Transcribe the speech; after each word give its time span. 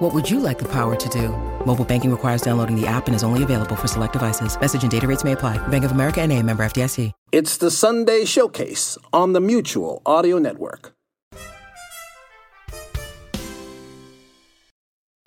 What 0.00 0.14
would 0.14 0.30
you 0.30 0.40
like 0.40 0.58
the 0.58 0.68
power 0.72 0.96
to 0.96 1.08
do? 1.10 1.28
Mobile 1.66 1.84
banking 1.84 2.10
requires 2.10 2.40
downloading 2.40 2.74
the 2.74 2.86
app 2.86 3.06
and 3.06 3.14
is 3.14 3.22
only 3.22 3.42
available 3.42 3.76
for 3.76 3.86
select 3.86 4.14
devices. 4.14 4.58
Message 4.58 4.80
and 4.80 4.90
data 4.90 5.06
rates 5.06 5.24
may 5.24 5.32
apply. 5.32 5.58
Bank 5.68 5.84
of 5.84 5.90
America 5.90 6.22
and 6.22 6.32
a 6.32 6.42
member 6.42 6.62
FDIC. 6.62 7.12
It's 7.32 7.58
the 7.58 7.70
Sunday 7.70 8.24
Showcase 8.24 8.96
on 9.12 9.34
the 9.34 9.42
Mutual 9.42 10.00
Audio 10.06 10.38
Network. 10.38 10.94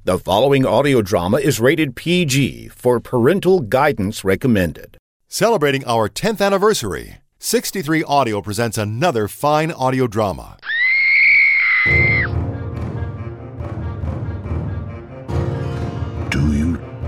The 0.03 0.17
following 0.17 0.65
audio 0.65 1.03
drama 1.03 1.37
is 1.37 1.59
rated 1.59 1.95
PG 1.95 2.69
for 2.69 2.99
parental 2.99 3.59
guidance 3.59 4.23
recommended. 4.23 4.97
Celebrating 5.27 5.85
our 5.85 6.09
10th 6.09 6.43
anniversary, 6.43 7.17
63 7.37 8.03
Audio 8.05 8.41
presents 8.41 8.79
another 8.79 9.27
fine 9.27 9.71
audio 9.71 10.07
drama. 10.07 10.57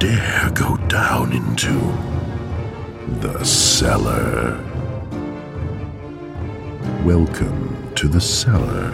Dare 0.06 0.52
go 0.54 0.78
down 0.88 1.34
into 1.34 1.74
the 3.22 3.44
cellar? 3.44 4.64
Welcome 7.04 7.92
to 7.96 8.08
The 8.08 8.22
Cellar, 8.22 8.92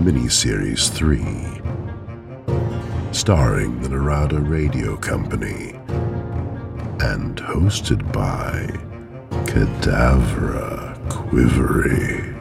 miniseries 0.00 0.88
3. 0.88 1.60
Starring 3.12 3.82
the 3.82 3.90
Narada 3.90 4.40
Radio 4.40 4.96
Company 4.96 5.74
and 7.00 7.36
hosted 7.36 8.10
by 8.10 8.66
Cadavra 9.44 10.96
Quivry. 11.10 12.35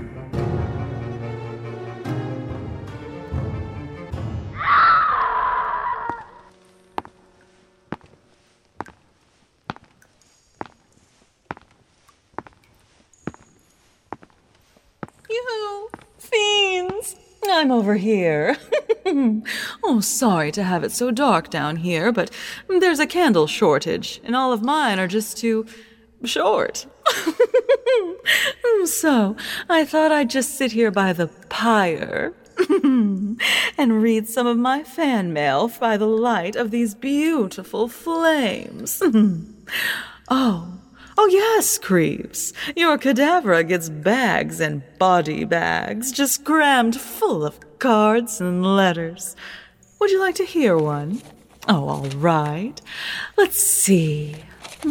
Sorry 20.06 20.52
to 20.53 20.64
have 20.64 20.84
it 20.84 20.92
so 20.92 21.11
dark 21.11 21.50
down 21.50 21.78
here, 21.78 22.11
but 22.11 22.31
there's 22.67 23.00
a 23.00 23.08
candle 23.08 23.48
shortage, 23.48 24.22
and 24.23 24.36
all 24.36 24.53
of 24.53 24.62
mine 24.64 25.00
are 25.00 25.08
just 25.08 25.38
too 25.38 25.66
short. 26.23 26.86
so, 28.86 29.36
I 29.70 29.86
thought 29.86 30.12
I'd 30.12 30.30
just 30.30 30.56
sit 30.56 30.72
here 30.72 30.92
by 30.92 31.14
the 31.14 31.28
pyre 31.50 32.34
and 32.70 34.02
read 34.02 34.28
some 34.28 34.47
of 34.47 34.58
my 34.58 34.84
fan 34.84 35.34
mail 35.34 35.72
by 35.80 35.97
the 35.97 36.08
light 36.08 36.56
of 36.56 36.72
these 36.72 36.95
beautiful 36.95 37.88
flames. 37.88 39.02
oh, 40.30 40.75
Oh, 41.17 41.28
yes, 41.28 41.78
creeps. 41.78 42.52
Your 42.75 42.97
cadaver 42.97 43.64
gets 43.64 43.88
bags 43.88 44.59
and 44.59 44.84
body 45.00 45.45
bags, 45.45 46.12
just 46.12 46.44
crammed 46.44 47.00
full 47.00 47.45
of 47.45 47.58
cards 47.80 48.42
and 48.42 48.66
letters. 48.66 49.34
Would 49.99 50.11
you 50.11 50.19
like 50.19 50.35
to 50.35 50.45
hear 50.45 50.77
one? 50.77 51.22
Oh, 51.67 51.88
all 51.88 52.09
right. 52.17 52.79
Let's 53.38 53.57
see. 53.57 54.35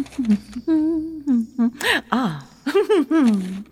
ah. 2.11 2.47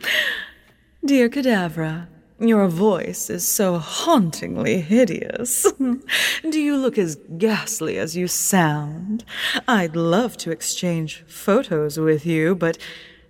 Dear 1.06 1.28
Cadavra, 1.30 2.08
your 2.40 2.68
voice 2.68 3.30
is 3.30 3.48
so 3.48 3.78
hauntingly 3.78 4.82
hideous. 4.82 5.72
Do 6.50 6.60
you 6.60 6.78
look 6.78 6.98
as 6.98 7.18
ghastly 7.38 7.98
as 7.98 8.16
you 8.16 8.28
sound? 8.28 9.26
I'd 9.68 9.96
love 9.96 10.38
to 10.38 10.52
exchange 10.52 11.24
photos 11.28 12.00
with 12.00 12.26
you, 12.26 12.56
but 12.56 12.78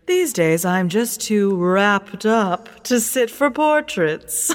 these 0.06 0.34
days 0.34 0.66
I'm 0.66 0.90
just 0.90 1.22
too 1.22 1.56
wrapped 1.56 2.26
up 2.26 2.84
to 2.84 3.00
sit 3.00 3.32
for 3.32 3.50
portraits. 3.50 4.54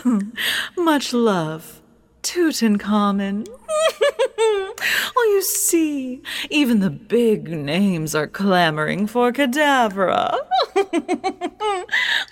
Much 0.76 1.12
love, 1.12 1.80
Tutankhamun. 2.22 3.46
oh, 4.38 5.30
you 5.32 5.42
see, 5.42 6.22
even 6.50 6.80
the 6.80 6.90
big 6.90 7.48
names 7.48 8.14
are 8.14 8.26
clamoring 8.26 9.06
for 9.06 9.32
Cadavra. 9.32 10.38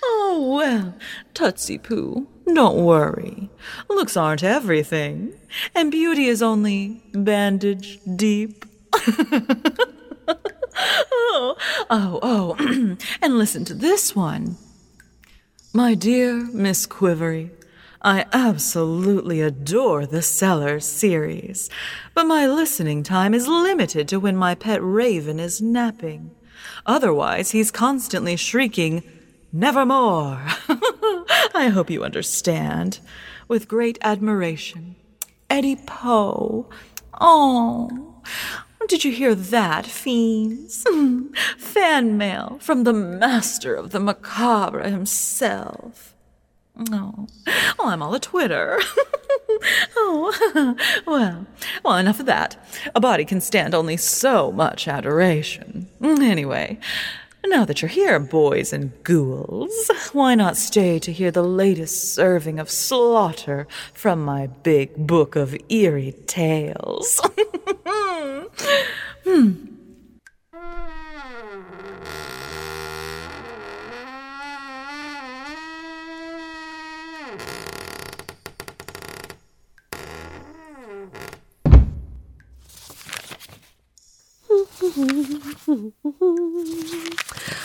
oh, 0.03 0.53
well, 0.55 0.95
Tootsie 1.33 1.77
Poo, 1.77 2.27
don't 2.53 2.83
worry. 2.83 3.49
Looks 3.89 4.17
aren't 4.17 4.43
everything, 4.43 5.33
and 5.73 5.91
beauty 5.91 6.25
is 6.27 6.41
only 6.41 7.01
bandage 7.13 7.99
deep. 8.15 8.65
oh, 11.13 11.55
oh, 11.89 12.19
oh, 12.21 12.97
and 13.21 13.37
listen 13.37 13.65
to 13.65 13.73
this 13.73 14.15
one. 14.15 14.57
My 15.73 15.93
dear 15.93 16.33
Miss 16.53 16.85
Quivry, 16.87 17.51
I 18.01 18.25
absolutely 18.31 19.41
adore 19.41 20.05
the 20.05 20.21
Cellar 20.21 20.79
series, 20.79 21.69
but 22.13 22.25
my 22.25 22.45
listening 22.45 23.01
time 23.01 23.33
is 23.33 23.47
limited 23.47 24.07
to 24.09 24.19
when 24.19 24.35
my 24.35 24.53
pet 24.53 24.83
raven 24.83 25.39
is 25.39 25.61
napping. 25.61 26.31
Otherwise, 26.85 27.51
he's 27.51 27.71
constantly 27.71 28.35
shrieking, 28.35 29.03
Nevermore! 29.51 30.45
I 31.55 31.71
hope 31.73 31.89
you 31.89 32.03
understand. 32.03 32.99
With 33.47 33.67
great 33.67 33.97
admiration, 34.01 34.95
Eddie 35.49 35.77
Poe. 35.77 36.69
Oh, 37.19 38.21
did 38.87 39.05
you 39.05 39.11
hear 39.11 39.33
that, 39.33 39.85
fiends? 39.85 40.85
Fan 41.57 42.17
mail 42.17 42.59
from 42.61 42.83
the 42.83 42.93
master 42.93 43.73
of 43.73 43.91
the 43.91 43.99
macabre 43.99 44.89
himself. 44.89 46.13
Oh, 46.91 47.27
well, 47.79 47.87
I'm 47.87 48.01
all 48.01 48.13
a 48.13 48.19
Twitter. 48.19 48.79
oh, 49.95 50.75
well, 51.07 51.45
well, 51.83 51.97
enough 51.97 52.19
of 52.19 52.25
that. 52.27 52.55
A 52.93 52.99
body 52.99 53.25
can 53.25 53.41
stand 53.41 53.73
only 53.73 53.97
so 53.97 54.51
much 54.51 54.87
adoration. 54.87 55.87
Anyway, 56.01 56.77
now 57.45 57.65
that 57.65 57.81
you're 57.81 57.89
here, 57.89 58.19
boys 58.19 58.73
and 58.73 58.91
ghouls, 59.03 59.89
why 60.13 60.35
not 60.35 60.57
stay 60.57 60.99
to 60.99 61.11
hear 61.11 61.31
the 61.31 61.43
latest 61.43 62.13
serving 62.13 62.59
of 62.59 62.69
slaughter 62.69 63.67
from 63.93 64.23
my 64.23 64.47
big 64.47 64.95
book 64.95 65.35
of 65.35 65.57
eerie 65.69 66.15
tales? 66.27 67.19
hmm. 69.25 69.76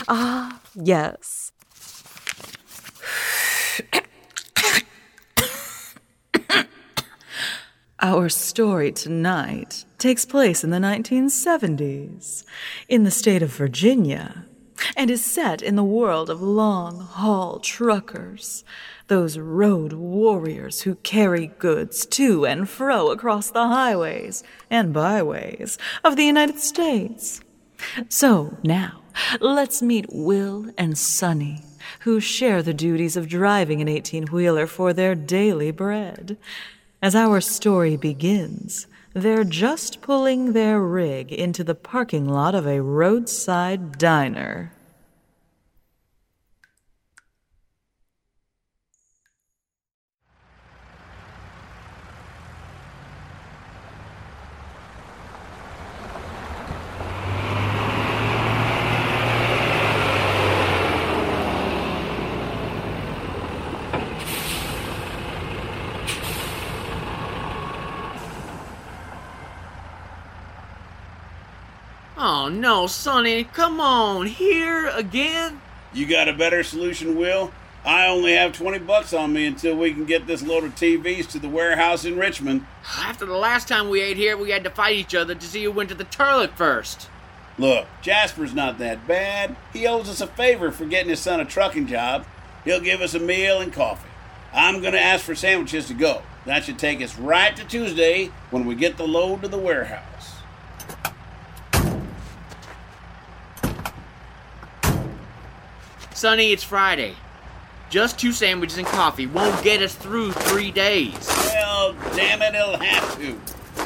Ah, 0.08 0.60
yes. 0.74 1.52
Our 8.00 8.28
story 8.28 8.92
tonight 8.92 9.86
takes 9.96 10.26
place 10.26 10.62
in 10.62 10.70
the 10.70 10.78
1970s 10.78 12.44
in 12.88 13.04
the 13.04 13.10
state 13.10 13.42
of 13.42 13.50
Virginia 13.50 14.44
and 14.96 15.10
is 15.10 15.24
set 15.24 15.62
in 15.62 15.76
the 15.76 15.84
world 15.84 16.30
of 16.30 16.42
long 16.42 17.00
haul 17.00 17.58
truckers, 17.58 18.64
those 19.08 19.38
road 19.38 19.92
warriors 19.92 20.82
who 20.82 20.94
carry 20.96 21.48
goods 21.58 22.06
to 22.06 22.46
and 22.46 22.68
fro 22.68 23.10
across 23.10 23.50
the 23.50 23.68
highways 23.68 24.42
and 24.70 24.92
byways 24.92 25.78
of 26.04 26.16
the 26.16 26.24
United 26.24 26.58
States. 26.58 27.40
So 28.08 28.56
now, 28.62 29.02
let's 29.40 29.82
meet 29.82 30.06
Will 30.10 30.70
and 30.78 30.96
Sonny, 30.96 31.62
who 32.00 32.20
share 32.20 32.62
the 32.62 32.74
duties 32.74 33.16
of 33.16 33.28
driving 33.28 33.80
an 33.80 33.88
18 33.88 34.26
wheeler 34.28 34.66
for 34.66 34.92
their 34.92 35.14
daily 35.14 35.70
bread. 35.70 36.36
As 37.00 37.14
our 37.14 37.40
story 37.40 37.96
begins, 37.96 38.86
they're 39.14 39.44
just 39.44 40.00
pulling 40.00 40.52
their 40.52 40.80
rig 40.80 41.32
into 41.32 41.62
the 41.62 41.74
parking 41.74 42.28
lot 42.28 42.54
of 42.54 42.66
a 42.66 42.80
roadside 42.80 43.98
diner. 43.98 44.72
No, 72.60 72.86
Sonny, 72.86 73.44
come 73.44 73.80
on, 73.80 74.26
here 74.26 74.88
again? 74.88 75.60
You 75.92 76.06
got 76.06 76.28
a 76.28 76.32
better 76.32 76.62
solution, 76.62 77.16
Will? 77.16 77.52
I 77.84 78.06
only 78.06 78.34
have 78.34 78.52
20 78.52 78.78
bucks 78.80 79.12
on 79.12 79.32
me 79.32 79.44
until 79.46 79.76
we 79.76 79.92
can 79.92 80.04
get 80.04 80.26
this 80.26 80.42
load 80.42 80.62
of 80.62 80.74
TVs 80.76 81.28
to 81.30 81.40
the 81.40 81.48
warehouse 81.48 82.04
in 82.04 82.16
Richmond. 82.16 82.64
After 82.98 83.26
the 83.26 83.36
last 83.36 83.66
time 83.66 83.88
we 83.88 84.00
ate 84.00 84.16
here, 84.16 84.36
we 84.36 84.50
had 84.50 84.62
to 84.64 84.70
fight 84.70 84.94
each 84.94 85.14
other 85.14 85.34
to 85.34 85.46
see 85.46 85.64
who 85.64 85.72
went 85.72 85.88
to 85.88 85.96
the 85.96 86.04
toilet 86.04 86.56
first. 86.56 87.08
Look, 87.58 87.86
Jasper's 88.00 88.54
not 88.54 88.78
that 88.78 89.06
bad. 89.08 89.56
He 89.72 89.86
owes 89.86 90.08
us 90.08 90.20
a 90.20 90.26
favor 90.26 90.70
for 90.70 90.86
getting 90.86 91.10
his 91.10 91.20
son 91.20 91.40
a 91.40 91.44
trucking 91.44 91.88
job. 91.88 92.24
He'll 92.64 92.80
give 92.80 93.00
us 93.00 93.14
a 93.14 93.18
meal 93.18 93.60
and 93.60 93.72
coffee. 93.72 94.08
I'm 94.54 94.80
going 94.80 94.92
to 94.92 95.00
ask 95.00 95.24
for 95.24 95.34
sandwiches 95.34 95.86
to 95.88 95.94
go. 95.94 96.22
That 96.46 96.64
should 96.64 96.78
take 96.78 97.02
us 97.02 97.18
right 97.18 97.54
to 97.56 97.64
Tuesday 97.64 98.30
when 98.50 98.64
we 98.64 98.74
get 98.74 98.96
the 98.96 99.06
load 99.06 99.42
to 99.42 99.48
the 99.48 99.58
warehouse. 99.58 100.31
Sonny, 106.22 106.52
it's 106.52 106.62
Friday. 106.62 107.16
Just 107.90 108.16
two 108.16 108.30
sandwiches 108.30 108.78
and 108.78 108.86
coffee 108.86 109.26
won't 109.26 109.60
get 109.64 109.82
us 109.82 109.92
through 109.96 110.30
three 110.30 110.70
days. 110.70 111.26
Well, 111.26 111.96
damn 112.14 112.40
it, 112.42 112.54
it'll 112.54 112.78
have 112.78 113.16
to. 113.16 113.36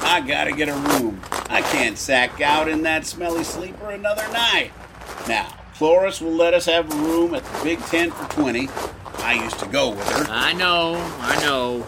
I 0.07 0.21
gotta 0.21 0.53
get 0.53 0.69
a 0.69 0.75
room. 0.75 1.19
I 1.49 1.63
can't 1.63 1.97
sack 1.97 2.43
out 2.43 2.69
in 2.69 2.83
that 2.83 3.07
smelly 3.07 3.43
sleeper 3.43 3.89
another 3.89 4.31
night. 4.35 4.73
Now, 5.27 5.49
Cloris 5.77 6.21
will 6.21 6.35
let 6.35 6.53
us 6.53 6.67
have 6.67 6.93
a 6.93 6.97
room 6.97 7.35
at 7.35 7.43
the 7.43 7.65
Big 7.65 7.79
Tent 7.87 8.13
for 8.13 8.31
20. 8.31 8.69
I 9.21 9.43
used 9.43 9.59
to 9.61 9.67
go 9.69 9.93
with 9.93 10.07
her. 10.07 10.27
I 10.29 10.53
know, 10.53 10.97
I 11.21 11.41
know. 11.41 11.87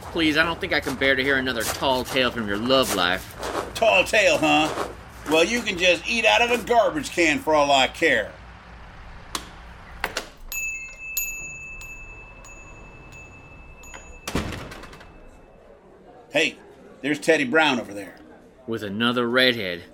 Please, 0.00 0.38
I 0.38 0.42
don't 0.42 0.58
think 0.58 0.72
I 0.72 0.80
can 0.80 0.94
bear 0.94 1.14
to 1.14 1.22
hear 1.22 1.36
another 1.36 1.64
tall 1.64 2.02
tale 2.02 2.30
from 2.30 2.48
your 2.48 2.56
love 2.56 2.94
life. 2.94 3.36
Tall 3.74 4.04
tale, 4.04 4.38
huh? 4.38 4.88
Well, 5.28 5.44
you 5.44 5.60
can 5.60 5.76
just 5.76 6.08
eat 6.08 6.24
out 6.24 6.40
of 6.40 6.50
a 6.50 6.64
garbage 6.64 7.10
can 7.10 7.40
for 7.40 7.54
all 7.54 7.70
I 7.70 7.88
care. 7.88 8.32
Hey, 16.36 16.58
there's 17.00 17.18
Teddy 17.18 17.44
Brown 17.44 17.80
over 17.80 17.94
there. 17.94 18.16
With 18.66 18.82
another 18.82 19.26
redhead. 19.26 19.84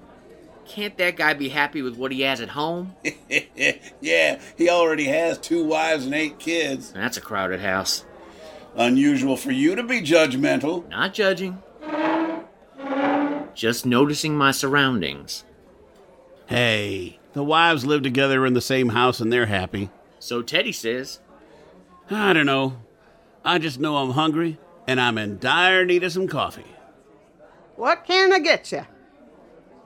Can't 0.67 0.99
that 0.99 1.17
guy 1.17 1.35
be 1.35 1.51
happy 1.51 1.83
with 1.83 1.97
what 1.97 2.11
he 2.11 2.23
has 2.23 2.41
at 2.41 2.49
home? 2.49 2.97
yeah, 4.01 4.41
he 4.59 4.69
already 4.69 5.05
has 5.05 5.39
two 5.39 5.63
wives 5.63 6.05
and 6.05 6.13
eight 6.13 6.41
kids. 6.41 6.91
That's 6.91 7.17
a 7.17 7.21
crowded 7.21 7.61
house. 7.61 8.05
Unusual 8.75 9.37
for 9.37 9.53
you 9.53 9.77
to 9.77 9.85
be 9.85 10.01
judgmental. 10.03 10.89
Not 10.89 11.15
judging. 11.15 11.63
Just 13.55 13.87
noticing 13.87 14.37
my 14.37 14.51
surroundings. 14.51 15.45
Hey, 16.47 17.21
the 17.35 17.45
wives 17.45 17.85
live 17.85 18.03
together 18.03 18.45
in 18.45 18.55
the 18.55 18.61
same 18.61 18.89
house 18.89 19.21
and 19.21 19.33
they're 19.33 19.47
happy. 19.47 19.91
So 20.19 20.43
Teddy 20.43 20.73
says. 20.73 21.21
I 22.11 22.33
don't 22.33 22.47
know. 22.47 22.79
I 23.45 23.61
just 23.61 23.79
know 23.79 23.99
I'm 23.99 24.11
hungry 24.11 24.59
and 24.87 25.01
I'm 25.01 25.19
in 25.19 25.39
dire 25.39 25.85
need 25.85 26.05
of 26.05 26.13
some 26.13 26.29
coffee. 26.29 26.65
What 27.77 28.05
can 28.05 28.33
I 28.33 28.39
get 28.39 28.73
you? 28.73 28.87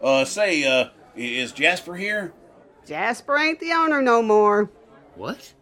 Uh, 0.03 0.25
say, 0.25 0.65
uh, 0.65 0.91
is 1.15 1.53
Jasper 1.53 1.95
here? 1.95 2.33
Jasper 2.87 3.37
ain't 3.37 3.61
the 3.61 3.73
owner 3.73 4.03
no 4.03 4.23
more. 4.23 4.71
What? 5.15 5.55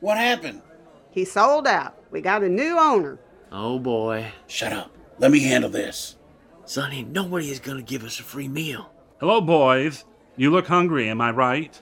What 0.00 0.16
happened? 0.18 0.62
He 1.10 1.24
sold 1.24 1.66
out. 1.66 1.96
We 2.10 2.20
got 2.20 2.42
a 2.42 2.48
new 2.48 2.78
owner. 2.78 3.18
Oh 3.52 3.78
boy. 3.78 4.32
Shut 4.46 4.72
up. 4.72 4.90
Let 5.18 5.30
me 5.30 5.40
handle 5.40 5.70
this. 5.70 6.16
Sonny, 6.64 7.04
nobody 7.04 7.50
is 7.50 7.60
gonna 7.60 7.82
give 7.82 8.04
us 8.04 8.18
a 8.18 8.22
free 8.22 8.48
meal. 8.48 8.90
Hello, 9.20 9.40
boys. 9.40 10.04
You 10.36 10.50
look 10.50 10.66
hungry, 10.66 11.08
am 11.08 11.20
I 11.20 11.30
right? 11.30 11.80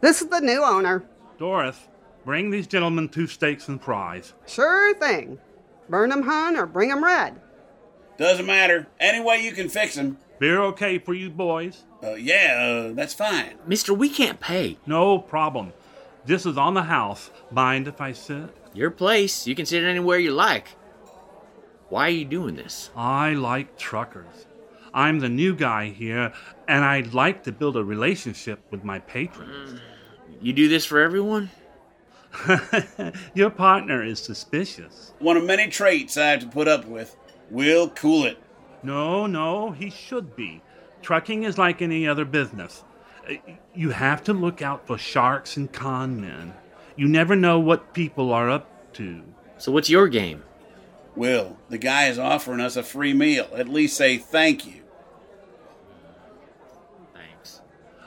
This 0.00 0.22
is 0.22 0.28
the 0.28 0.40
new 0.40 0.62
owner. 0.64 1.04
Doris, 1.38 1.88
bring 2.24 2.50
these 2.50 2.66
gentlemen 2.66 3.08
two 3.08 3.26
steaks 3.26 3.68
and 3.68 3.80
fries. 3.80 4.32
Sure 4.46 4.94
thing. 4.94 5.38
Burn 5.88 6.12
'em, 6.12 6.22
hun, 6.22 6.56
or 6.56 6.66
bring 6.66 6.90
'em 6.90 7.04
red. 7.04 7.40
Doesn't 8.16 8.46
matter. 8.46 8.86
Any 9.00 9.20
way 9.20 9.42
you 9.42 9.52
can 9.52 9.68
fix 9.68 9.96
them. 9.96 10.18
Beer 10.38 10.60
okay 10.62 10.98
for 10.98 11.14
you 11.14 11.30
boys? 11.30 11.84
Uh, 12.02 12.14
yeah, 12.14 12.88
uh, 12.90 12.92
that's 12.94 13.14
fine. 13.14 13.54
Mister, 13.66 13.92
we 13.94 14.08
can't 14.08 14.40
pay. 14.40 14.78
No 14.86 15.18
problem. 15.18 15.72
This 16.24 16.46
is 16.46 16.56
on 16.56 16.74
the 16.74 16.84
house. 16.84 17.30
Mind 17.50 17.86
if 17.86 18.00
I 18.00 18.12
sit? 18.12 18.50
Your 18.72 18.90
place. 18.90 19.46
You 19.46 19.54
can 19.54 19.66
sit 19.66 19.84
anywhere 19.84 20.18
you 20.18 20.32
like. 20.32 20.68
Why 21.88 22.06
are 22.06 22.10
you 22.10 22.24
doing 22.24 22.56
this? 22.56 22.90
I 22.96 23.34
like 23.34 23.76
truckers. 23.78 24.46
I'm 24.92 25.20
the 25.20 25.28
new 25.28 25.54
guy 25.54 25.88
here, 25.90 26.32
and 26.66 26.84
I'd 26.84 27.14
like 27.14 27.42
to 27.44 27.52
build 27.52 27.76
a 27.76 27.84
relationship 27.84 28.60
with 28.70 28.84
my 28.84 29.00
patrons. 29.00 29.80
You 30.40 30.52
do 30.52 30.68
this 30.68 30.84
for 30.84 31.00
everyone? 31.00 31.50
Your 33.34 33.50
partner 33.50 34.02
is 34.02 34.18
suspicious. 34.20 35.12
One 35.18 35.36
of 35.36 35.44
many 35.44 35.68
traits 35.68 36.16
I 36.16 36.30
have 36.30 36.40
to 36.40 36.48
put 36.48 36.68
up 36.68 36.84
with. 36.86 37.16
We'll 37.50 37.90
cool 37.90 38.24
it. 38.24 38.38
No, 38.82 39.26
no, 39.26 39.70
he 39.72 39.90
should 39.90 40.34
be. 40.36 40.62
Trucking 41.02 41.42
is 41.44 41.58
like 41.58 41.80
any 41.82 42.06
other 42.06 42.24
business. 42.24 42.84
Uh, 43.28 43.34
You 43.74 43.90
have 43.90 44.22
to 44.24 44.32
look 44.32 44.62
out 44.62 44.86
for 44.86 44.98
sharks 44.98 45.56
and 45.56 45.72
con 45.72 46.20
men. 46.20 46.54
You 46.96 47.08
never 47.08 47.34
know 47.36 47.58
what 47.58 47.94
people 47.94 48.32
are 48.32 48.50
up 48.50 48.92
to. 48.94 49.22
So 49.58 49.72
what's 49.72 49.90
your 49.90 50.08
game? 50.08 50.42
Will, 51.16 51.56
the 51.68 51.78
guy 51.78 52.08
is 52.08 52.18
offering 52.18 52.60
us 52.60 52.76
a 52.76 52.82
free 52.82 53.12
meal. 53.14 53.48
At 53.54 53.68
least 53.68 53.96
say 53.96 54.18
thank 54.18 54.66
you. 54.66 54.82
Thanks. 57.14 57.60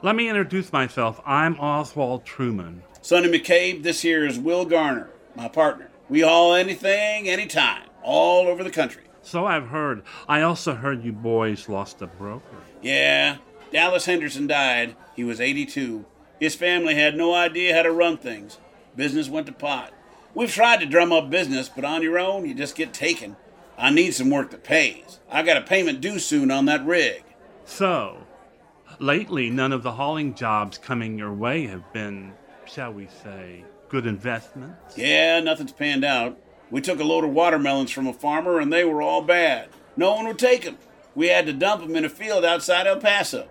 Let 0.04 0.16
me 0.16 0.30
introduce 0.30 0.72
myself. 0.74 1.22
I'm 1.26 1.60
Oswald 1.60 2.26
Truman. 2.26 2.84
Sonny 3.08 3.30
McCabe, 3.30 3.84
this 3.84 4.02
here 4.02 4.26
is 4.26 4.38
Will 4.38 4.66
Garner, 4.66 5.10
my 5.34 5.48
partner. 5.48 5.90
We 6.10 6.20
haul 6.20 6.54
anything, 6.54 7.30
anytime, 7.30 7.84
all 8.04 8.50
over 8.50 8.66
the 8.66 8.70
country. 8.70 9.04
So 9.22 9.46
I've 9.46 9.70
heard. 9.70 10.04
I 10.28 10.42
also 10.42 10.76
heard 10.76 11.06
you 11.06 11.14
boys 11.14 11.70
lost 11.70 12.02
a 12.02 12.08
broker. 12.08 12.58
Yeah, 12.82 13.38
Dallas 13.72 14.08
Henderson 14.08 14.46
died. 14.46 14.98
He 15.16 15.24
was 15.24 15.40
82. 15.40 16.04
His 16.38 16.56
family 16.56 16.96
had 16.96 17.16
no 17.16 17.34
idea 17.34 17.74
how 17.74 17.84
to 17.84 17.94
run 17.94 18.18
things. 18.18 18.58
Business 18.94 19.30
went 19.30 19.48
to 19.48 19.54
pot. 19.54 19.94
We've 20.34 20.52
tried 20.52 20.82
to 20.82 20.86
drum 20.86 21.14
up 21.14 21.30
business, 21.30 21.70
but 21.70 21.86
on 21.86 22.04
your 22.04 22.20
own, 22.20 22.46
you 22.46 22.54
just 22.54 22.76
get 22.76 22.92
taken. 22.92 23.38
I 23.78 23.90
need 23.90 24.16
some 24.16 24.30
work 24.30 24.52
that 24.52 24.66
pays. 24.66 25.22
I 25.32 25.44
got 25.44 25.56
a 25.56 25.62
payment 25.62 26.02
due 26.02 26.20
soon 26.20 26.52
on 26.52 26.66
that 26.66 26.86
rig. 26.86 27.24
So, 27.64 28.28
lately, 29.00 29.50
none 29.50 29.72
of 29.72 29.84
the 29.84 29.94
hauling 29.94 30.34
jobs 30.34 30.78
coming 30.78 31.18
your 31.18 31.32
way 31.32 31.68
have 31.68 31.94
been, 31.94 32.34
shall 32.68 32.94
we 32.94 33.08
say, 33.24 33.64
good 33.90 34.06
investments? 34.06 34.98
Yeah, 34.98 35.40
nothing's 35.40 35.72
panned 35.72 36.04
out. 36.06 36.38
We 36.70 36.82
took 36.82 37.00
a 37.00 37.04
load 37.04 37.24
of 37.24 37.32
watermelons 37.32 37.92
from 37.92 38.08
a 38.08 38.14
farmer, 38.14 38.60
and 38.60 38.72
they 38.72 38.84
were 38.84 39.02
all 39.02 39.22
bad. 39.22 39.70
No 39.96 40.14
one 40.16 40.28
would 40.28 40.40
take 40.40 40.66
'em. 40.66 40.78
We 41.16 41.30
had 41.30 41.46
to 41.48 41.54
dump 41.54 41.82
'em 41.84 41.96
in 41.96 42.06
a 42.06 42.10
field 42.10 42.44
outside 42.46 42.86
El 42.88 42.98
Paso. 42.98 43.48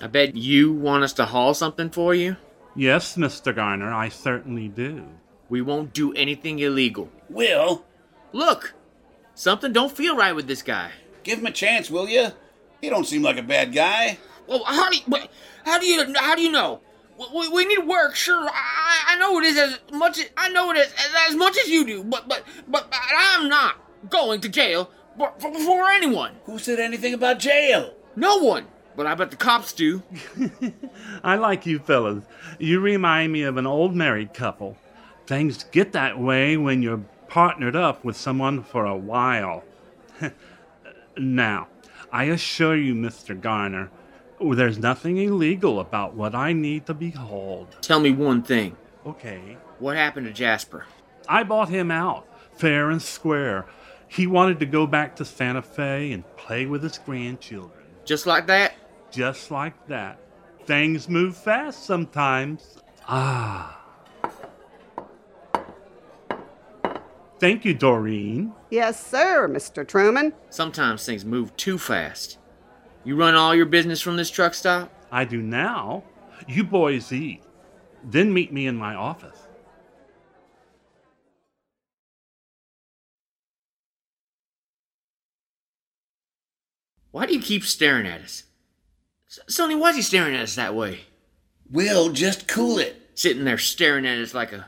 I 0.00 0.06
bet 0.06 0.34
you 0.36 0.72
want 0.72 1.04
us 1.04 1.12
to 1.14 1.26
haul 1.26 1.52
something 1.54 1.90
for 1.90 2.14
you? 2.14 2.36
Yes, 2.76 3.16
Mr. 3.16 3.54
Garner, 3.54 3.92
I 3.92 4.08
certainly 4.08 4.68
do. 4.68 5.04
We 5.48 5.60
won't 5.60 5.92
do 5.92 6.12
anything 6.14 6.58
illegal. 6.60 7.10
Will, 7.28 7.84
Look! 8.32 8.74
Something 9.34 9.72
don't 9.72 9.94
feel 9.96 10.14
right 10.16 10.34
with 10.36 10.46
this 10.46 10.62
guy. 10.62 10.92
give 11.24 11.40
him 11.40 11.46
a 11.46 11.50
chance, 11.50 11.90
will 11.90 12.08
you? 12.08 12.28
He 12.80 12.88
don't 12.88 13.06
seem 13.06 13.22
like 13.22 13.36
a 13.38 13.42
bad 13.42 13.74
guy. 13.74 14.18
Well, 14.46 14.62
how 14.64 14.88
do 14.88 14.96
you, 14.96 15.02
how 15.64 15.78
do 15.78 15.86
you 15.86 16.14
how 16.16 16.34
do 16.36 16.42
you 16.42 16.50
know? 16.52 16.80
We, 17.34 17.48
we 17.48 17.64
need 17.66 17.86
work, 17.86 18.14
sure. 18.14 18.48
I, 18.48 19.04
I 19.08 19.18
know 19.18 19.38
it 19.38 19.44
is 19.44 19.58
as 19.58 19.78
much 19.92 20.18
as 20.18 20.30
I 20.36 20.48
know 20.48 20.70
it 20.70 20.78
is 20.78 20.86
as, 20.86 21.30
as 21.30 21.36
much 21.36 21.58
as 21.58 21.68
you 21.68 21.84
do, 21.84 22.02
but 22.02 22.28
but 22.28 22.44
but, 22.66 22.90
but 22.90 22.98
I'm 23.14 23.48
not 23.48 23.76
going 24.08 24.40
to 24.40 24.48
jail 24.48 24.90
for, 25.18 25.32
for, 25.38 25.52
for 25.52 25.90
anyone. 25.90 26.36
Who 26.44 26.58
said 26.58 26.80
anything 26.80 27.12
about 27.12 27.38
jail? 27.38 27.94
No 28.16 28.38
one. 28.38 28.66
But 28.96 29.06
I 29.06 29.14
bet 29.14 29.30
the 29.30 29.36
cops 29.36 29.72
do. 29.72 30.02
I 31.24 31.36
like 31.36 31.66
you 31.66 31.78
fellas. 31.78 32.24
You 32.58 32.80
remind 32.80 33.32
me 33.32 33.42
of 33.42 33.56
an 33.56 33.66
old 33.66 33.94
married 33.94 34.34
couple. 34.34 34.76
Things 35.26 35.64
get 35.64 35.92
that 35.92 36.18
way 36.18 36.56
when 36.56 36.82
you're 36.82 37.04
partnered 37.28 37.76
up 37.76 38.04
with 38.04 38.16
someone 38.16 38.62
for 38.62 38.84
a 38.84 38.96
while. 38.96 39.62
now, 41.16 41.68
I 42.12 42.24
assure 42.24 42.76
you, 42.76 42.94
Mr. 42.94 43.40
Garner, 43.40 43.90
there's 44.40 44.78
nothing 44.78 45.18
illegal 45.18 45.80
about 45.80 46.14
what 46.14 46.34
I 46.34 46.52
need 46.52 46.86
to 46.86 46.94
be 46.94 47.10
hauled. 47.10 47.76
Tell 47.82 48.00
me 48.00 48.10
one 48.10 48.42
thing. 48.42 48.76
Okay. 49.06 49.56
What 49.78 49.96
happened 49.96 50.26
to 50.26 50.32
Jasper? 50.32 50.86
I 51.28 51.42
bought 51.42 51.68
him 51.68 51.90
out, 51.90 52.26
fair 52.56 52.90
and 52.90 53.00
square. 53.00 53.66
He 54.08 54.26
wanted 54.26 54.58
to 54.60 54.66
go 54.66 54.86
back 54.86 55.16
to 55.16 55.24
Santa 55.24 55.62
Fe 55.62 56.12
and 56.12 56.24
play 56.36 56.66
with 56.66 56.82
his 56.82 56.98
grandchildren. 56.98 57.86
Just 58.04 58.26
like 58.26 58.46
that? 58.48 58.74
Just 59.10 59.50
like 59.50 59.86
that. 59.86 60.18
Things 60.66 61.08
move 61.08 61.36
fast 61.36 61.84
sometimes. 61.84 62.78
Ah. 63.06 63.76
Thank 67.38 67.64
you, 67.64 67.72
Doreen. 67.72 68.52
Yes, 68.68 69.04
sir, 69.04 69.48
Mr. 69.48 69.86
Truman. 69.86 70.34
Sometimes 70.50 71.06
things 71.06 71.24
move 71.24 71.56
too 71.56 71.78
fast. 71.78 72.38
You 73.04 73.16
run 73.16 73.34
all 73.34 73.54
your 73.54 73.66
business 73.66 74.00
from 74.00 74.16
this 74.16 74.30
truck 74.30 74.54
stop? 74.54 74.92
I 75.10 75.24
do 75.24 75.40
now. 75.40 76.04
You 76.46 76.64
boys 76.64 77.12
eat. 77.12 77.42
Then 78.04 78.32
meet 78.32 78.52
me 78.52 78.66
in 78.66 78.76
my 78.76 78.94
office. 78.94 79.46
Why 87.10 87.26
do 87.26 87.34
you 87.34 87.40
keep 87.40 87.64
staring 87.64 88.06
at 88.06 88.20
us? 88.20 88.44
S- 89.28 89.40
Sonny, 89.48 89.74
why's 89.74 89.96
he 89.96 90.02
staring 90.02 90.34
at 90.34 90.42
us 90.42 90.54
that 90.54 90.74
way? 90.74 91.00
Will, 91.70 92.10
just 92.12 92.46
cool 92.46 92.78
it. 92.78 92.96
Sitting 93.14 93.44
there 93.44 93.58
staring 93.58 94.06
at 94.06 94.18
us 94.18 94.32
like 94.34 94.52
a, 94.52 94.66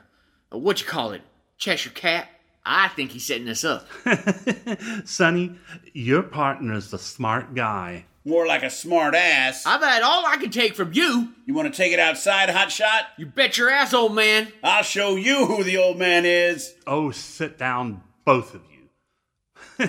a 0.51 0.59
what 0.59 0.81
you 0.81 0.87
call 0.87 1.13
it, 1.13 1.23
Cheshire 1.57 1.91
cat? 1.91 2.29
I 2.65 2.89
think 2.89 3.11
he's 3.11 3.27
setting 3.27 3.49
us 3.49 3.65
up. 3.65 3.87
Sonny, 5.05 5.57
your 5.93 6.23
partner's 6.23 6.91
the 6.91 6.99
smart 6.99 7.55
guy. 7.55 8.07
More 8.25 8.47
like 8.47 8.63
a 8.63 8.71
smart 8.71 9.17
ass. 9.17 9.65
I've 9.67 9.83
had 9.83 10.03
all 10.03 10.25
I 10.25 10.37
can 10.37 10.51
take 10.51 10.77
from 10.77 10.93
you. 10.93 11.33
You 11.45 11.55
want 11.55 11.73
to 11.73 11.77
take 11.77 11.93
it 11.93 11.99
outside, 11.99 12.49
hotshot? 12.49 13.07
You 13.19 13.27
bet 13.27 13.59
your 13.59 13.69
ass, 13.69 13.93
old 13.93 14.15
man. 14.15 14.53
I'll 14.63 14.85
show 14.85 15.17
you 15.17 15.47
who 15.47 15.65
the 15.65 15.79
old 15.79 15.99
man 15.99 16.25
is. 16.25 16.73
Oh, 16.87 17.11
sit 17.11 17.59
down, 17.59 18.03
both 18.25 18.55
of 18.55 18.63
you. 18.71 19.89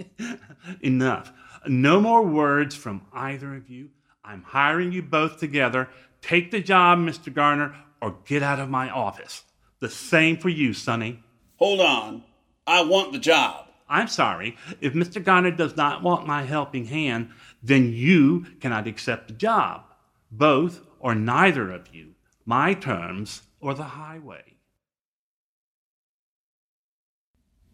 Enough. 0.80 1.32
No 1.66 2.00
more 2.00 2.22
words 2.22 2.74
from 2.74 3.02
either 3.12 3.54
of 3.54 3.68
you. 3.68 3.90
I'm 4.24 4.42
hiring 4.42 4.92
you 4.92 5.02
both 5.02 5.38
together. 5.38 5.88
Take 6.22 6.50
the 6.50 6.60
job, 6.60 6.98
Mr. 6.98 7.32
Garner, 7.32 7.74
or 8.00 8.16
get 8.24 8.42
out 8.42 8.58
of 8.58 8.70
my 8.70 8.88
office. 8.88 9.42
The 9.80 9.90
same 9.90 10.38
for 10.38 10.48
you, 10.48 10.72
Sonny. 10.72 11.22
Hold 11.56 11.80
on. 11.80 12.24
I 12.66 12.82
want 12.84 13.12
the 13.12 13.18
job. 13.18 13.66
I'm 13.88 14.08
sorry. 14.08 14.56
If 14.80 14.94
Mr. 14.94 15.22
Garner 15.22 15.52
does 15.52 15.76
not 15.76 16.02
want 16.02 16.26
my 16.26 16.42
helping 16.42 16.86
hand, 16.86 17.30
then 17.62 17.92
you 17.92 18.46
cannot 18.60 18.86
accept 18.86 19.28
the 19.28 19.34
job. 19.34 19.82
Both 20.30 20.80
or 20.98 21.14
neither 21.14 21.70
of 21.70 21.94
you. 21.94 22.14
My 22.44 22.74
terms 22.74 23.42
or 23.60 23.74
the 23.74 23.84
highway. 23.84 24.56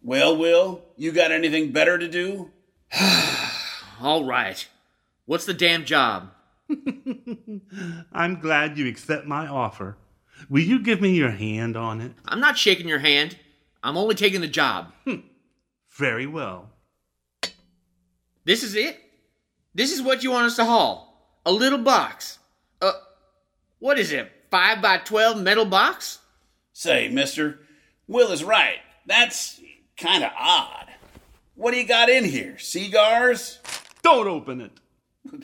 Well, 0.02 0.36
Will, 0.36 0.82
you 0.96 1.12
got 1.12 1.30
anything 1.30 1.70
better 1.72 1.96
to 1.96 2.08
do? 2.08 2.50
All 4.00 4.24
right. 4.24 4.66
What's 5.26 5.46
the 5.46 5.54
damn 5.54 5.84
job? 5.84 6.30
I'm 8.12 8.40
glad 8.40 8.78
you 8.78 8.88
accept 8.88 9.26
my 9.26 9.46
offer. 9.46 9.96
Will 10.48 10.62
you 10.62 10.80
give 10.80 11.00
me 11.00 11.14
your 11.14 11.30
hand 11.30 11.76
on 11.76 12.00
it? 12.00 12.12
I'm 12.24 12.40
not 12.40 12.58
shaking 12.58 12.88
your 12.88 12.98
hand. 12.98 13.38
I'm 13.82 13.96
only 13.96 14.14
taking 14.14 14.40
the 14.40 14.48
job. 14.48 14.92
Hmm. 15.04 15.20
Very 15.90 16.26
well. 16.26 16.70
This 18.44 18.62
is 18.62 18.74
it? 18.74 18.98
This 19.74 19.92
is 19.92 20.02
what 20.02 20.22
you 20.22 20.30
want 20.30 20.46
us 20.46 20.56
to 20.56 20.64
haul? 20.64 21.30
A 21.46 21.52
little 21.52 21.78
box. 21.78 22.38
Uh, 22.80 22.92
what 23.78 23.98
is 23.98 24.12
it? 24.12 24.30
Five 24.50 24.82
by 24.82 24.98
twelve 24.98 25.40
metal 25.40 25.64
box? 25.64 26.18
Say, 26.72 27.08
mister, 27.08 27.60
Will 28.06 28.32
is 28.32 28.44
right. 28.44 28.78
That's 29.06 29.60
kind 29.96 30.24
of 30.24 30.30
odd. 30.38 30.88
What 31.54 31.72
do 31.72 31.78
you 31.78 31.86
got 31.86 32.08
in 32.08 32.24
here? 32.24 32.58
Cigars? 32.58 33.58
Don't 34.02 34.28
open 34.28 34.60
it. 34.60 34.72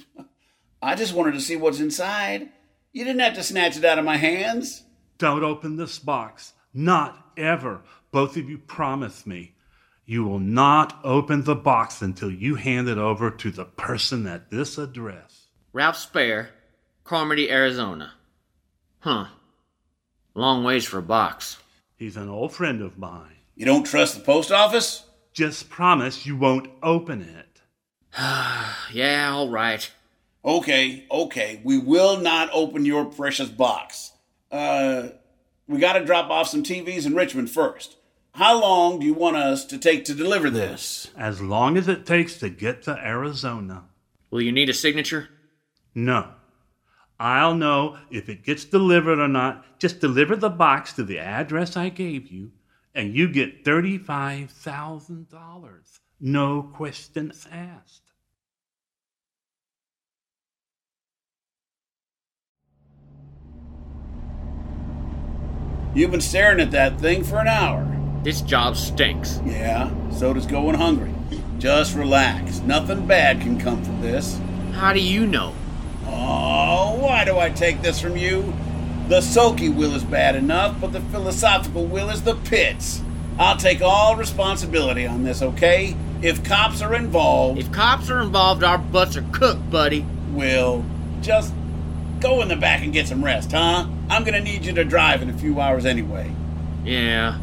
I 0.83 0.95
just 0.95 1.15
wanted 1.15 1.33
to 1.35 1.41
see 1.41 1.57
what's 1.57 1.81
inside. 1.81 2.51
You 2.93 3.05
didn't 3.05 3.21
have 3.21 3.35
to 3.35 3.43
snatch 3.43 3.77
it 3.77 3.85
out 3.85 3.99
of 3.99 4.05
my 4.05 4.17
hands. 4.17 4.85
Don't 5.19 5.45
open 5.45 5.77
this 5.77 5.99
box. 5.99 6.53
Not 6.73 7.33
ever. 7.37 7.83
Both 8.11 8.37
of 8.37 8.49
you 8.49 8.59
promise 8.59 9.27
me. 9.27 9.55
You 10.11 10.25
will 10.25 10.39
not 10.39 10.99
open 11.05 11.45
the 11.45 11.55
box 11.55 12.01
until 12.01 12.31
you 12.31 12.55
hand 12.55 12.89
it 12.89 12.97
over 12.97 13.31
to 13.31 13.51
the 13.51 13.67
person 13.67 14.27
at 14.27 14.51
this 14.51 14.79
address. 14.79 15.49
Ralph 15.75 15.99
Spare, 15.99 16.49
Carmody, 17.05 17.51
Arizona. 17.51 18.15
Huh. 19.01 19.27
Long 20.33 20.65
ways 20.65 20.87
for 20.87 20.97
a 20.97 21.03
box. 21.03 21.59
He's 21.99 22.17
an 22.17 22.31
old 22.31 22.55
friend 22.55 22.81
of 22.81 22.97
mine. 22.97 23.37
You 23.55 23.67
don't 23.67 23.85
trust 23.85 24.15
the 24.15 24.23
post 24.23 24.51
office? 24.51 25.05
Just 25.35 25.69
promise 25.69 26.25
you 26.25 26.39
won't 26.39 26.71
open 26.83 27.21
it. 27.21 27.61
yeah, 28.91 29.33
all 29.35 29.51
right. 29.51 29.91
Okay, 30.43 31.05
okay. 31.11 31.61
We 31.63 31.77
will 31.77 32.17
not 32.17 32.49
open 32.55 32.87
your 32.87 33.05
precious 33.05 33.51
box. 33.51 34.13
Uh, 34.51 35.09
we 35.67 35.79
got 35.79 35.99
to 35.99 36.05
drop 36.07 36.31
off 36.31 36.49
some 36.49 36.63
TVs 36.63 37.05
in 37.05 37.15
Richmond 37.15 37.51
first. 37.51 37.98
How 38.39 38.61
long 38.61 39.01
do 39.01 39.07
you 39.07 39.15
want 39.15 39.37
us 39.37 39.65
to 39.65 39.79
take 39.79 40.05
to 40.05 40.15
deliver 40.15 40.49
this? 40.49 41.11
As 41.17 41.41
long 41.41 41.77
as 41.77 41.89
it 41.89 42.07
takes 42.07 42.37
to 42.37 42.49
get 42.49 42.83
to 42.83 42.93
Arizona. 42.93 43.87
Will 44.31 44.43
you 44.43 44.53
need 44.53 44.69
a 44.69 44.75
signature? 44.75 45.29
No. 45.93 46.35
I'll 47.19 47.57
know 47.57 47.99
if 48.13 48.29
it 48.29 48.45
gets 48.45 48.65
delivered 48.65 49.19
or 49.19 49.27
not. 49.27 49.81
Just 49.81 49.99
deliver 49.99 50.37
the 50.37 50.51
box 50.51 50.93
to 50.93 51.03
the 51.03 51.19
address 51.19 51.77
I 51.77 51.89
gave 51.89 52.29
you, 52.29 52.53
and 52.95 53.13
you 53.13 53.29
get 53.29 53.65
$35,000. 53.65 55.99
No 56.21 56.63
questions 56.63 57.49
asked. 57.51 58.03
You've 65.93 66.13
been 66.13 66.21
staring 66.21 66.61
at 66.61 66.71
that 66.71 67.01
thing 67.01 67.25
for 67.25 67.41
an 67.41 67.49
hour. 67.49 67.98
This 68.23 68.41
job 68.41 68.77
stinks. 68.77 69.41
Yeah, 69.45 69.91
so 70.11 70.33
does 70.33 70.47
going 70.47 70.75
hungry. 70.75 71.15
Just 71.59 71.97
relax. 71.97 72.61
Nothing 72.61 73.07
bad 73.07 73.41
can 73.41 73.59
come 73.59 73.83
from 73.83 74.01
this. 74.01 74.41
How 74.73 74.93
do 74.93 75.01
you 75.01 75.27
know? 75.27 75.55
Oh, 76.07 76.99
why 77.01 77.25
do 77.25 77.39
I 77.39 77.51
take 77.51 77.83
this 77.83 78.01
from 78.01 78.17
you? 78.17 78.53
The 79.09 79.21
sulky 79.21 79.69
will 79.69 79.95
is 79.95 80.05
bad 80.05 80.37
enough, 80.37 80.81
but 80.81 80.93
the 80.93 81.01
philosophical 81.01 81.87
will 81.87 82.11
is 82.11 82.23
the 82.23 82.35
pits. 82.35 83.03
I'll 83.39 83.57
take 83.57 83.81
all 83.81 84.17
responsibility 84.17 85.07
on 85.07 85.23
this, 85.23 85.43
okay? 85.43 85.97
If 86.21 86.45
cops 86.45 86.83
are 86.83 86.95
involved. 86.95 87.61
If 87.61 87.73
cops 87.73 88.11
are 88.11 88.21
involved, 88.21 88.65
our 88.65 88.79
butts 88.79 89.17
are 89.17 89.25
cooked, 89.33 89.71
buddy. 89.71 90.05
Will, 90.33 90.85
just 91.21 91.55
go 92.21 92.43
in 92.43 92.49
the 92.49 92.57
back 92.57 92.83
and 92.83 92.93
get 92.93 93.07
some 93.07 93.25
rest, 93.25 93.53
huh? 93.53 93.87
I'm 94.11 94.25
gonna 94.25 94.41
need 94.41 94.65
you 94.65 94.73
to 94.73 94.85
drive 94.85 95.23
in 95.23 95.31
a 95.31 95.33
few 95.33 95.61
hours 95.61 95.87
anyway. 95.87 96.31
Yeah. 96.85 97.39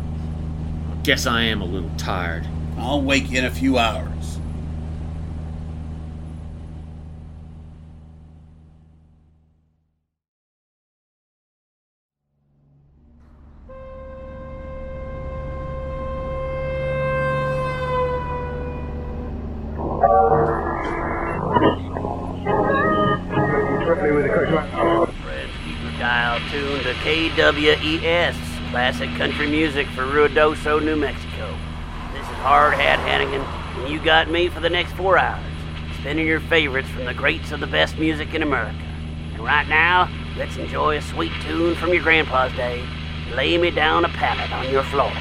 I 1.06 1.08
guess 1.08 1.28
I 1.28 1.42
am 1.44 1.62
a 1.62 1.66
little 1.66 1.92
tired. 1.98 2.48
I'll 2.80 3.00
wake 3.00 3.30
you 3.30 3.38
in 3.38 3.46
a 3.46 3.52
few 3.52 3.78
hours. 3.78 4.40
Friends, 25.22 25.52
keep 25.64 25.80
your 25.84 25.92
dial 26.00 26.40
tuned 26.50 26.82
to 26.82 26.96
KWES, 27.04 28.45
classic 28.76 29.10
country 29.12 29.50
music 29.50 29.88
for 29.88 30.02
Ruidoso, 30.02 30.84
New 30.84 30.98
Mexico. 30.98 31.58
This 32.12 32.24
is 32.24 32.36
Hard 32.44 32.74
Hat 32.74 33.00
Hannigan, 33.00 33.40
and 33.40 33.90
you 33.90 34.04
got 34.04 34.30
me 34.30 34.50
for 34.50 34.60
the 34.60 34.70
next 34.70 34.92
four 34.96 35.18
hours, 35.18 35.50
spinning 36.02 36.28
your 36.28 36.42
favorites 36.42 36.90
from 36.90 37.06
the 37.06 37.14
greats 37.14 37.54
of 37.54 37.62
the 37.62 37.68
best 37.68 37.98
music 37.98 38.34
in 38.34 38.44
America. 38.44 38.76
And 39.32 39.40
right 39.40 39.66
now, 39.70 40.10
let's 40.36 40.58
enjoy 40.58 40.98
a 40.98 41.02
sweet 41.02 41.32
tune 41.44 41.76
from 41.76 41.94
your 41.94 42.04
grandpa's 42.04 42.52
day. 42.58 42.86
Lay 43.34 43.58
me 43.58 43.72
down 43.72 44.04
a 44.04 44.10
pallet 44.10 44.52
on 44.52 44.70
your 44.70 44.84
floor. 44.84 45.14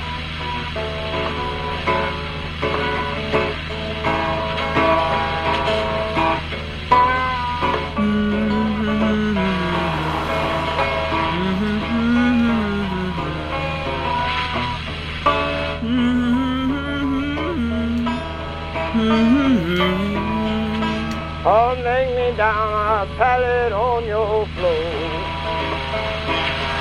Down 22.94 23.08
a 23.08 23.14
pallet 23.16 23.72
on 23.72 24.04
your 24.04 24.46
floor. 24.46 24.72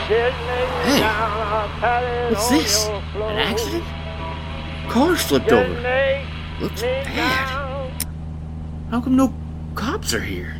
Just 0.07 0.37
lay 0.47 0.61
me 0.61 0.91
Hey, 0.91 0.99
down 0.99 1.65
a 1.65 1.79
pallet 1.79 2.31
What's 2.31 2.51
on 2.51 2.57
this? 2.57 2.87
your 2.87 3.01
floor. 3.13 3.31
An 3.31 3.37
accident? 3.39 3.83
Car's 4.89 5.21
flipped 5.23 5.49
Just 5.49 5.69
over. 5.69 6.21
Looks 6.61 6.81
bad. 6.81 7.49
down. 7.49 7.91
How 8.91 9.01
come 9.01 9.15
no 9.15 9.33
cops 9.75 10.13
are 10.13 10.19
here? 10.19 10.55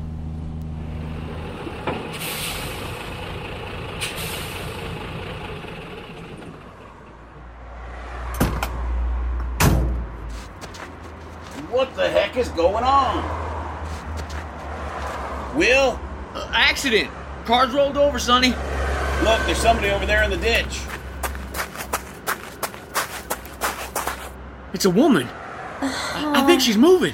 What 11.70 11.96
the 11.96 12.10
heck 12.10 12.38
is 12.38 12.50
going 12.50 12.84
on? 12.84 13.43
Will? 15.56 16.00
Uh, 16.34 16.50
accident. 16.54 17.10
Car's 17.46 17.74
rolled 17.74 17.98
over, 17.98 18.18
Sonny. 18.20 18.50
Look, 18.50 19.46
there's 19.46 19.58
somebody 19.58 19.90
over 19.90 20.06
there 20.06 20.24
in 20.24 20.30
the 20.30 20.38
ditch. 20.38 20.82
It's 24.74 24.86
a 24.86 24.90
woman. 24.90 25.28
I 25.82 26.34
I 26.36 26.46
think 26.46 26.62
she's 26.62 26.78
moving. 26.78 27.14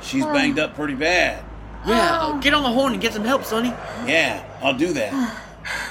She's 0.00 0.24
banged 0.26 0.58
up 0.58 0.74
pretty 0.76 0.94
bad. 0.94 1.44
Yeah, 1.86 2.38
get 2.40 2.54
on 2.54 2.62
the 2.62 2.70
horn 2.70 2.92
and 2.92 3.02
get 3.02 3.12
some 3.12 3.24
help, 3.24 3.44
Sonny. 3.44 3.68
Yeah, 4.06 4.44
I'll 4.62 4.76
do 4.76 4.92
that. 4.92 5.40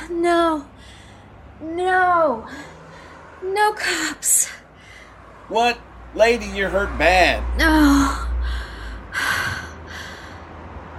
No. 0.09 0.65
No. 1.61 2.47
No 3.41 3.73
cops. 3.73 4.47
What? 5.47 5.79
Lady, 6.13 6.45
you're 6.45 6.69
hurt 6.69 6.95
bad. 6.99 7.41
No. 7.57 8.32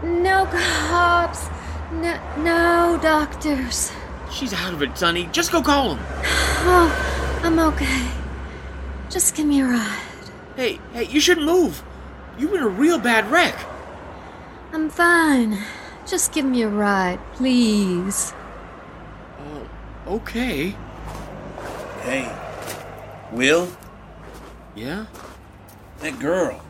No 0.05 0.47
cops. 0.47 1.49
No, 1.93 2.19
no 2.39 2.99
doctors. 3.03 3.91
She's 4.31 4.53
out 4.53 4.73
of 4.73 4.83
it, 4.83 4.97
Sonny. 4.99 5.29
Just 5.33 5.51
go 5.51 5.63
call 5.63 5.95
him. 5.95 6.05
Oh, 6.67 7.41
I'm 7.43 7.59
okay. 7.59 8.07
Just 9.11 9.35
give 9.35 9.47
me 9.47 9.61
a 9.61 9.67
ride. 9.67 10.01
Hey, 10.57 10.81
hey, 10.93 11.05
you 11.05 11.21
shouldn't 11.21 11.47
move. 11.47 11.83
You 12.39 12.49
were 12.49 12.57
in 12.59 12.63
a 12.63 12.69
real 12.69 12.99
bad 12.99 13.31
wreck. 13.31 13.57
I'm 14.73 14.91
fine. 14.91 15.59
Just 16.07 16.33
give 16.33 16.45
me 16.45 16.63
a 16.63 16.69
ride, 16.69 17.21
please. 17.35 18.33
Oh, 19.39 19.69
okay. 20.17 20.77
Hey, 22.03 22.31
Will? 23.35 23.69
Yeah? 24.77 25.07
That 25.99 26.19
girl. 26.21 26.63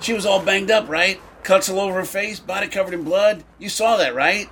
She 0.00 0.12
was 0.12 0.26
all 0.26 0.42
banged 0.42 0.70
up, 0.70 0.88
right? 0.88 1.20
Cuts 1.46 1.68
all 1.68 1.78
over 1.78 2.00
her 2.00 2.04
face, 2.04 2.40
body 2.40 2.66
covered 2.66 2.92
in 2.92 3.04
blood. 3.04 3.44
You 3.60 3.68
saw 3.68 3.96
that, 3.98 4.16
right? 4.16 4.50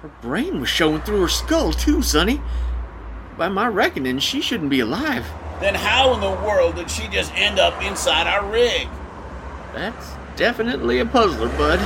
Her 0.00 0.10
brain 0.22 0.58
was 0.58 0.68
showing 0.68 1.00
through 1.02 1.20
her 1.20 1.28
skull, 1.28 1.72
too, 1.72 2.02
Sonny. 2.02 2.40
By 3.38 3.48
my 3.48 3.68
reckoning, 3.68 4.18
she 4.18 4.40
shouldn't 4.40 4.68
be 4.68 4.80
alive. 4.80 5.24
Then 5.60 5.76
how 5.76 6.12
in 6.14 6.20
the 6.20 6.32
world 6.44 6.74
did 6.74 6.90
she 6.90 7.06
just 7.06 7.32
end 7.36 7.60
up 7.60 7.80
inside 7.80 8.26
our 8.26 8.44
rig? 8.44 8.88
That's 9.72 10.14
definitely 10.34 10.98
a 10.98 11.06
puzzler, 11.06 11.46
bud. 11.50 11.78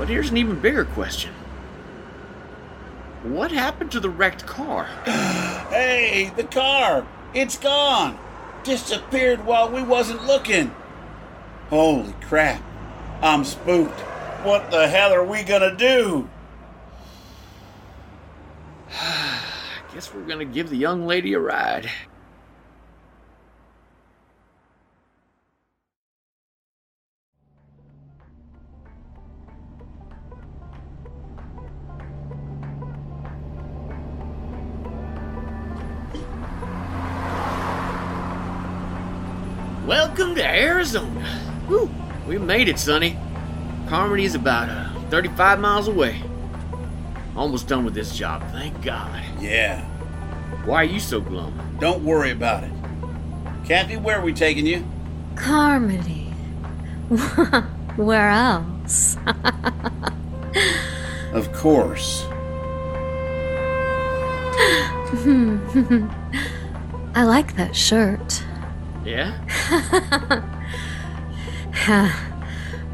But 0.00 0.08
here's 0.08 0.30
an 0.30 0.36
even 0.36 0.58
bigger 0.58 0.84
question. 0.84 1.32
What 3.22 3.52
happened 3.52 3.92
to 3.92 4.00
the 4.00 4.10
wrecked 4.10 4.46
car? 4.46 4.88
Hey, 5.70 6.32
the 6.34 6.42
car! 6.42 7.06
It's 7.34 7.56
gone! 7.56 8.18
Disappeared 8.64 9.46
while 9.46 9.70
we 9.70 9.80
wasn't 9.80 10.26
looking. 10.26 10.74
Holy 11.70 12.14
crap. 12.20 12.60
I'm 13.22 13.44
spooked. 13.44 14.00
What 14.42 14.72
the 14.72 14.88
hell 14.88 15.12
are 15.12 15.24
we 15.24 15.44
gonna 15.44 15.76
do? 15.76 16.28
I 18.90 19.38
Guess 19.94 20.12
we're 20.12 20.26
gonna 20.26 20.44
give 20.44 20.70
the 20.70 20.76
young 20.76 21.06
lady 21.06 21.34
a 21.34 21.38
ride. 21.38 21.88
Welcome 39.86 40.34
to 40.34 40.44
Arizona. 40.44 41.42
We 42.26 42.38
made 42.38 42.68
it, 42.68 42.78
Sonny. 42.78 43.18
Carmody 43.88 44.24
is 44.24 44.34
about 44.34 44.68
uh, 44.68 45.00
35 45.10 45.60
miles 45.60 45.88
away. 45.88 46.22
Almost 47.36 47.68
done 47.68 47.84
with 47.84 47.94
this 47.94 48.16
job, 48.16 48.42
thank 48.52 48.82
God. 48.82 49.22
Yeah. 49.40 49.84
Why 50.64 50.82
are 50.82 50.84
you 50.84 51.00
so 51.00 51.20
glum? 51.20 51.58
Don't 51.80 52.04
worry 52.04 52.30
about 52.30 52.64
it. 52.64 52.72
Kathy, 53.64 53.96
where 53.96 54.18
are 54.18 54.24
we 54.24 54.32
taking 54.32 54.66
you? 54.66 54.86
Carmody. 55.34 56.28
Where 57.96 58.30
else? 58.30 59.16
Of 61.32 61.50
course. 61.54 62.26
I 67.14 67.24
like 67.24 67.56
that 67.56 67.74
shirt. 67.74 68.44
Yeah? 69.02 69.38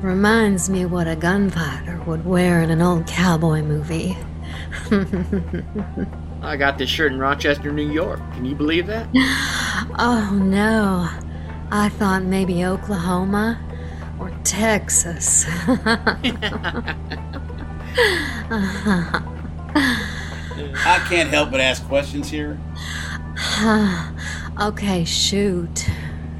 Reminds 0.01 0.70
me 0.70 0.87
what 0.87 1.07
a 1.07 1.16
gunfighter 1.16 2.01
would 2.07 2.24
wear 2.24 2.62
in 2.62 2.70
an 2.70 2.81
old 2.81 3.07
cowboy 3.07 3.61
movie. 3.61 4.16
I 6.42 6.57
got 6.57 6.79
this 6.79 6.88
shirt 6.88 7.12
in 7.12 7.18
Rochester, 7.18 7.70
New 7.70 7.90
York. 7.90 8.20
Can 8.33 8.44
you 8.46 8.55
believe 8.55 8.87
that? 8.87 9.09
oh 9.98 10.31
no. 10.42 11.09
I 11.70 11.90
thought 11.90 12.22
maybe 12.22 12.64
Oklahoma 12.64 13.61
or 14.18 14.31
Texas. 14.42 15.44
I 20.87 21.05
can't 21.09 21.29
help 21.29 21.51
but 21.51 21.61
ask 21.61 21.85
questions 21.88 22.31
here. 22.31 22.59
okay, 24.61 25.05
shoot. 25.05 25.90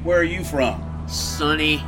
Where 0.03 0.19
are 0.19 0.23
you 0.23 0.43
from? 0.43 1.05
Sonny. 1.07 1.83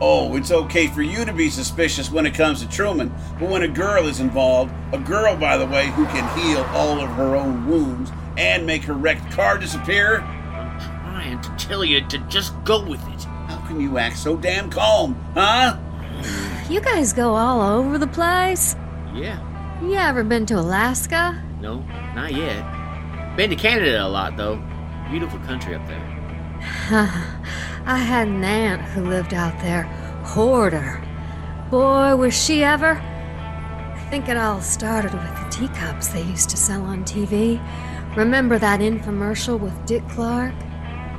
Oh, 0.00 0.36
it's 0.36 0.50
okay 0.50 0.88
for 0.88 1.02
you 1.02 1.24
to 1.24 1.32
be 1.32 1.48
suspicious 1.48 2.10
when 2.10 2.26
it 2.26 2.34
comes 2.34 2.60
to 2.60 2.68
Truman, 2.68 3.14
but 3.38 3.48
when 3.48 3.62
a 3.62 3.68
girl 3.68 4.06
is 4.06 4.20
involved, 4.20 4.74
a 4.92 4.98
girl, 4.98 5.36
by 5.36 5.56
the 5.56 5.66
way, 5.66 5.86
who 5.86 6.04
can 6.06 6.38
heal 6.38 6.62
all 6.70 7.00
of 7.00 7.08
her 7.10 7.36
own 7.36 7.68
wounds 7.68 8.10
and 8.36 8.66
make 8.66 8.82
her 8.82 8.94
wrecked 8.94 9.30
car 9.32 9.56
disappear, 9.56 10.20
I'm 10.20 10.78
trying 10.80 11.40
to 11.40 11.50
tell 11.56 11.84
you 11.84 12.04
to 12.08 12.18
just 12.28 12.52
go 12.64 12.84
with 12.84 13.00
it. 13.08 13.24
how 13.48 13.64
can 13.68 13.80
you 13.80 13.98
act 13.98 14.18
so 14.18 14.36
damn 14.36 14.68
calm, 14.68 15.14
huh? 15.34 15.78
You 16.68 16.80
guys 16.80 17.12
go 17.12 17.34
all 17.34 17.60
over 17.60 17.96
the 17.96 18.06
place? 18.08 18.74
Yeah. 19.14 19.38
You 19.80 19.94
ever 19.94 20.24
been 20.24 20.44
to 20.46 20.58
Alaska? 20.58 21.40
No, 21.60 21.80
not 22.14 22.32
yet. 22.32 23.36
Been 23.36 23.50
to 23.50 23.56
Canada 23.56 24.04
a 24.04 24.08
lot, 24.08 24.36
though. 24.36 24.62
Beautiful 25.10 25.38
country 25.40 25.74
up 25.74 25.86
there. 25.86 26.10
I 27.86 27.98
had 27.98 28.28
an 28.28 28.42
aunt 28.42 28.80
who 28.80 29.04
lived 29.04 29.34
out 29.34 29.60
there. 29.60 29.82
Hoarder. 30.24 31.02
Boy, 31.70 32.16
was 32.16 32.32
she 32.32 32.64
ever. 32.64 32.92
I 32.92 34.06
think 34.08 34.26
it 34.26 34.38
all 34.38 34.62
started 34.62 35.12
with 35.12 35.22
the 35.22 35.48
teacups 35.50 36.08
they 36.08 36.22
used 36.22 36.48
to 36.48 36.56
sell 36.56 36.82
on 36.82 37.04
TV. 37.04 37.60
Remember 38.16 38.58
that 38.58 38.80
infomercial 38.80 39.60
with 39.60 39.84
Dick 39.84 40.08
Clark? 40.08 40.54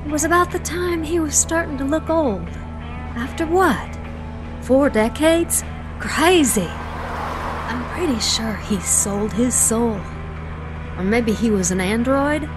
It 0.05 0.09
was 0.09 0.23
about 0.23 0.51
the 0.51 0.59
time 0.59 1.03
he 1.03 1.19
was 1.19 1.37
starting 1.37 1.77
to 1.77 1.85
look 1.85 2.09
old. 2.09 2.47
After 3.15 3.45
what? 3.45 3.99
Four 4.61 4.89
decades? 4.89 5.63
Crazy. 5.99 6.67
I'm 6.67 7.85
pretty 7.91 8.19
sure 8.19 8.55
he 8.55 8.79
sold 8.79 9.33
his 9.33 9.53
soul. 9.53 10.01
Or 10.97 11.03
maybe 11.03 11.33
he 11.33 11.51
was 11.51 11.69
an 11.69 11.79
android? 11.79 12.49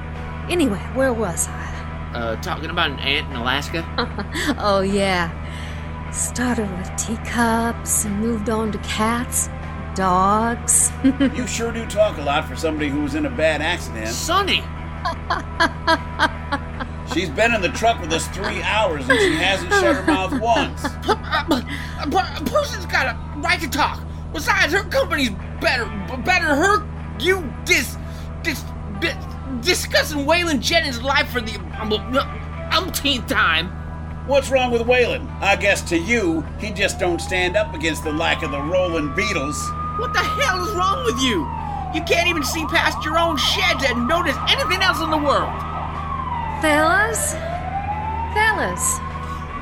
Anyway, 0.49 0.81
where 0.95 1.13
was 1.13 1.47
I? 1.49 1.58
Uh, 2.15 2.37
talking 2.37 2.71
about 2.71 2.91
an 2.91 2.99
ant 3.01 3.29
in 3.31 3.37
Alaska? 3.37 3.85
oh, 4.59 4.81
yeah. 4.81 5.31
Started 6.11 6.71
with 6.79 6.91
teacups 6.97 8.07
and 8.07 8.19
moved 8.21 8.49
on 8.49 8.73
to 8.73 8.79
cats, 8.79 9.51
dogs. 9.95 10.91
You 11.21 11.47
sure 11.47 11.71
do 11.71 11.85
talk 11.87 12.17
a 12.19 12.23
lot 12.23 12.49
for 12.49 12.57
somebody 12.57 12.89
who 12.89 13.03
was 13.03 13.15
in 13.15 13.27
a 13.27 13.31
bad 13.31 13.61
accident. 13.61 14.09
Sonny! 14.09 14.63
She's 17.13 17.31
been 17.31 17.55
in 17.55 17.61
the 17.61 17.71
truck 17.71 18.01
with 18.01 18.13
us 18.13 18.29
three 18.29 18.63
hours 18.63 19.09
and 19.09 19.19
she 19.19 19.35
hasn't 19.35 19.73
shut 19.73 19.97
her 19.97 20.05
mouth 20.05 20.39
once. 20.41 20.85
A 20.85 22.43
person's 22.45 22.87
got 22.87 23.07
a 23.07 23.41
right 23.41 23.61
to 23.61 23.69
talk. 23.69 24.01
Besides, 24.33 24.73
her 24.73 24.85
company's 24.85 25.31
better. 25.61 25.87
Better 26.25 26.55
her. 26.55 26.87
You 27.19 27.53
dis. 27.65 27.97
dis. 28.43 28.63
dis 29.01 29.17
discussing 29.61 30.21
Waylon 30.27 30.61
Jennings' 30.61 31.03
life 31.03 31.29
for 31.31 31.41
the 31.41 31.59
um, 31.81 31.93
umpteenth 32.73 33.27
time. 33.27 33.69
What's 34.27 34.51
wrong 34.51 34.71
with 34.71 34.83
Waylon? 34.83 35.27
I 35.41 35.57
guess 35.57 35.81
to 35.89 35.99
you, 35.99 36.43
he 36.59 36.71
just 36.71 36.99
don't 36.99 37.21
stand 37.21 37.57
up 37.57 37.75
against 37.75 38.05
the 38.05 38.13
like 38.13 38.43
of 38.43 38.51
the 38.51 38.61
rolling 38.61 39.09
Beatles. 39.11 39.57
What 39.99 40.13
the 40.13 40.19
hell 40.21 40.65
is 40.65 40.75
wrong 40.75 41.05
with 41.05 41.19
you? 41.23 41.41
You 41.95 42.03
can't 42.05 42.29
even 42.29 42.45
see 42.45 42.65
past 42.67 43.03
your 43.05 43.19
own 43.19 43.37
shed 43.39 43.79
to 43.81 43.95
notice 44.07 44.37
anything 44.49 44.83
else 44.83 45.01
in 45.01 45.11
the 45.11 45.17
world. 45.17 45.51
Fellas? 46.61 47.33
Fellas, 48.35 48.99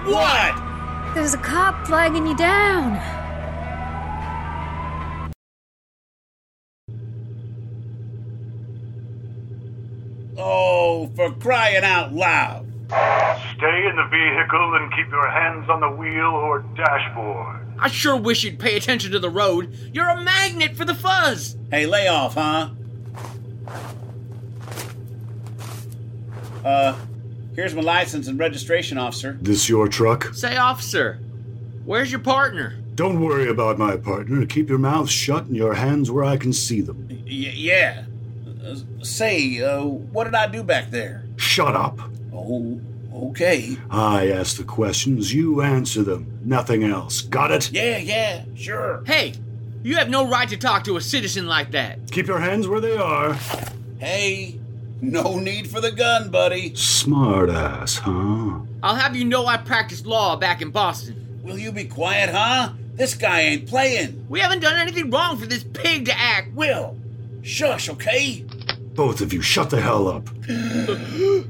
What? 0.04 1.14
there's 1.14 1.34
a 1.34 1.38
cop 1.38 1.86
flagging 1.86 2.26
you 2.26 2.36
down. 2.36 2.94
Oh, 10.48 11.10
for 11.16 11.32
crying 11.32 11.82
out 11.82 12.12
loud. 12.12 12.66
Stay 12.86 13.86
in 13.88 13.96
the 13.96 14.06
vehicle 14.08 14.74
and 14.76 14.92
keep 14.92 15.08
your 15.10 15.28
hands 15.28 15.68
on 15.68 15.80
the 15.80 15.90
wheel 15.90 16.22
or 16.26 16.60
dashboard. 16.76 17.66
I 17.80 17.88
sure 17.88 18.16
wish 18.16 18.44
you'd 18.44 18.60
pay 18.60 18.76
attention 18.76 19.10
to 19.10 19.18
the 19.18 19.28
road. 19.28 19.76
You're 19.92 20.08
a 20.08 20.20
magnet 20.22 20.76
for 20.76 20.84
the 20.84 20.94
fuzz. 20.94 21.56
Hey, 21.72 21.84
lay 21.86 22.06
off, 22.06 22.34
huh? 22.34 22.70
Uh, 26.64 26.96
here's 27.56 27.74
my 27.74 27.82
license 27.82 28.28
and 28.28 28.38
registration, 28.38 28.98
officer. 28.98 29.36
This 29.42 29.68
your 29.68 29.88
truck? 29.88 30.32
Say, 30.32 30.56
officer, 30.56 31.18
where's 31.84 32.12
your 32.12 32.20
partner? 32.20 32.78
Don't 32.94 33.20
worry 33.20 33.48
about 33.48 33.78
my 33.78 33.96
partner. 33.96 34.46
Keep 34.46 34.68
your 34.68 34.78
mouth 34.78 35.10
shut 35.10 35.46
and 35.46 35.56
your 35.56 35.74
hands 35.74 36.08
where 36.12 36.24
I 36.24 36.36
can 36.36 36.52
see 36.52 36.80
them. 36.82 37.08
Y- 37.10 37.16
yeah. 37.26 38.04
Uh, 38.66 38.76
say, 39.02 39.62
uh, 39.62 39.84
what 39.84 40.24
did 40.24 40.34
I 40.34 40.48
do 40.48 40.62
back 40.62 40.90
there? 40.90 41.24
Shut 41.36 41.76
up. 41.76 42.00
Oh, 42.32 42.80
okay. 43.14 43.76
I 43.90 44.30
ask 44.30 44.56
the 44.56 44.64
questions, 44.64 45.32
you 45.32 45.62
answer 45.62 46.02
them. 46.02 46.40
Nothing 46.44 46.82
else. 46.82 47.20
Got 47.20 47.52
it? 47.52 47.70
Yeah, 47.70 47.98
yeah, 47.98 48.44
sure. 48.56 49.04
Hey, 49.06 49.34
you 49.84 49.96
have 49.96 50.08
no 50.08 50.28
right 50.28 50.48
to 50.48 50.56
talk 50.56 50.82
to 50.84 50.96
a 50.96 51.00
citizen 51.00 51.46
like 51.46 51.70
that. 51.72 52.10
Keep 52.10 52.26
your 52.26 52.40
hands 52.40 52.66
where 52.66 52.80
they 52.80 52.96
are. 52.96 53.34
Hey, 53.98 54.58
no 55.00 55.38
need 55.38 55.70
for 55.70 55.80
the 55.80 55.92
gun, 55.92 56.30
buddy. 56.30 56.74
Smart 56.74 57.50
ass, 57.50 57.98
huh? 57.98 58.58
I'll 58.82 58.96
have 58.96 59.14
you 59.14 59.24
know 59.24 59.46
I 59.46 59.58
practiced 59.58 60.06
law 60.06 60.34
back 60.34 60.60
in 60.60 60.70
Boston. 60.70 61.40
Will 61.44 61.58
you 61.58 61.70
be 61.70 61.84
quiet, 61.84 62.30
huh? 62.30 62.72
This 62.94 63.14
guy 63.14 63.42
ain't 63.42 63.68
playing. 63.68 64.26
We 64.28 64.40
haven't 64.40 64.60
done 64.60 64.74
anything 64.80 65.10
wrong 65.10 65.38
for 65.38 65.46
this 65.46 65.62
pig 65.62 66.06
to 66.06 66.18
act. 66.18 66.52
Will, 66.54 66.96
shush, 67.42 67.88
okay? 67.90 68.44
Both 68.96 69.20
of 69.20 69.32
you, 69.32 69.42
shut 69.42 69.70
the 69.70 69.80
hell 69.80 70.08
up. 70.08 70.28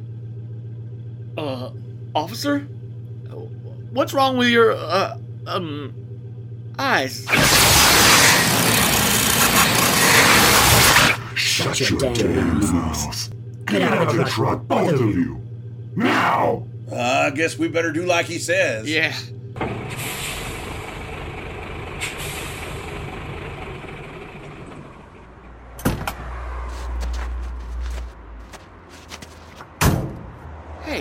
Uh, 1.39 1.71
officer? 2.15 2.61
What's 3.91 4.15
wrong 4.15 4.39
with 4.39 4.49
your, 4.49 4.73
uh, 4.73 5.19
um, 5.47 5.93
eyes? 6.79 7.27
Shut, 11.37 11.91
your, 11.91 12.15
damn 12.15 12.61
mouth. 12.61 13.31
Get 13.67 13.83
out 13.83 14.09
of 14.09 14.17
the 14.17 14.25
truck, 14.25 14.63
both 14.63 14.95
of 14.95 15.01
you. 15.01 15.43
Now! 15.95 16.67
Uh, 16.91 17.29
I 17.31 17.31
guess 17.31 17.59
we 17.59 17.69
better 17.69 17.93
do 17.93 18.07
like 18.07 18.25
he 18.25 18.39
says. 18.39 18.89
Yeah. 18.89 19.15
Hey, 30.87 31.01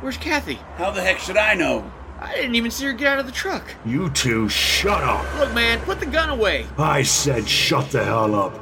where's 0.00 0.16
Kathy? 0.16 0.60
How 0.76 0.92
the 0.92 1.02
heck 1.02 1.18
should 1.18 1.36
I 1.36 1.54
know? 1.54 1.90
I 2.20 2.36
didn't 2.36 2.54
even 2.54 2.70
see 2.70 2.84
her 2.84 2.92
get 2.92 3.08
out 3.08 3.18
of 3.18 3.26
the 3.26 3.32
truck. 3.32 3.74
You 3.84 4.10
two, 4.10 4.48
shut 4.48 5.02
up. 5.02 5.26
Look, 5.40 5.52
man, 5.52 5.80
put 5.80 5.98
the 5.98 6.06
gun 6.06 6.28
away. 6.28 6.66
I 6.78 7.02
said 7.02 7.48
shut 7.48 7.90
the 7.90 8.04
hell 8.04 8.36
up. 8.36 8.54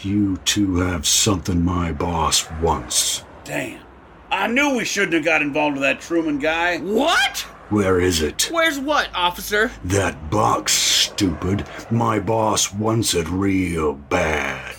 You 0.00 0.38
two 0.38 0.76
have 0.76 1.06
something 1.06 1.62
my 1.62 1.92
boss 1.92 2.50
wants. 2.62 3.24
Damn. 3.44 3.82
I 4.30 4.46
knew 4.46 4.74
we 4.74 4.86
shouldn't 4.86 5.12
have 5.12 5.24
got 5.26 5.42
involved 5.42 5.74
with 5.74 5.82
that 5.82 6.00
Truman 6.00 6.38
guy. 6.38 6.78
What? 6.78 7.40
Where 7.68 8.00
is 8.00 8.22
it? 8.22 8.48
Where's 8.50 8.78
what, 8.78 9.10
officer? 9.14 9.70
That 9.84 10.30
box, 10.30 10.72
stupid. 10.72 11.66
My 11.90 12.18
boss 12.20 12.72
wants 12.72 13.12
it 13.12 13.28
real 13.28 13.92
bad. 13.92 14.76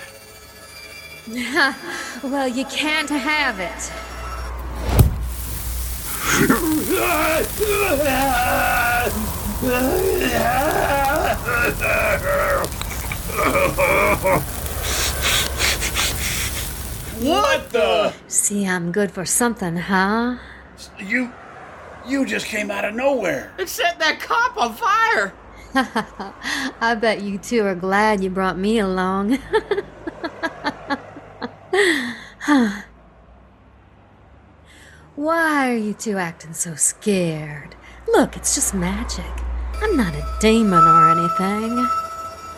well, 2.23 2.47
you 2.47 2.65
can't 2.65 3.09
have 3.11 3.59
it. 3.59 3.91
What 17.21 17.69
the? 17.71 18.13
See, 18.27 18.65
I'm 18.65 18.91
good 18.91 19.11
for 19.11 19.25
something, 19.25 19.75
huh? 19.75 20.37
You. 20.97 21.31
You 22.07 22.25
just 22.25 22.45
came 22.45 22.71
out 22.71 22.85
of 22.85 22.95
nowhere. 22.95 23.53
It 23.59 23.69
set 23.69 23.99
that 23.99 24.19
cop 24.19 24.57
on 24.57 24.73
fire. 24.73 25.33
I 26.81 26.95
bet 26.95 27.21
you 27.21 27.37
two 27.37 27.65
are 27.65 27.75
glad 27.75 28.23
you 28.23 28.29
brought 28.29 28.57
me 28.57 28.79
along. 28.79 29.37
Why 35.23 35.69
are 35.69 35.75
you 35.75 35.93
two 35.93 36.17
acting 36.17 36.53
so 36.53 36.75
scared? 36.75 37.75
Look, 38.07 38.37
it's 38.37 38.55
just 38.55 38.73
magic. 38.73 39.25
I'm 39.81 39.97
not 39.97 40.15
a 40.15 40.25
demon 40.39 40.81
or 40.81 41.11
anything. 41.11 41.85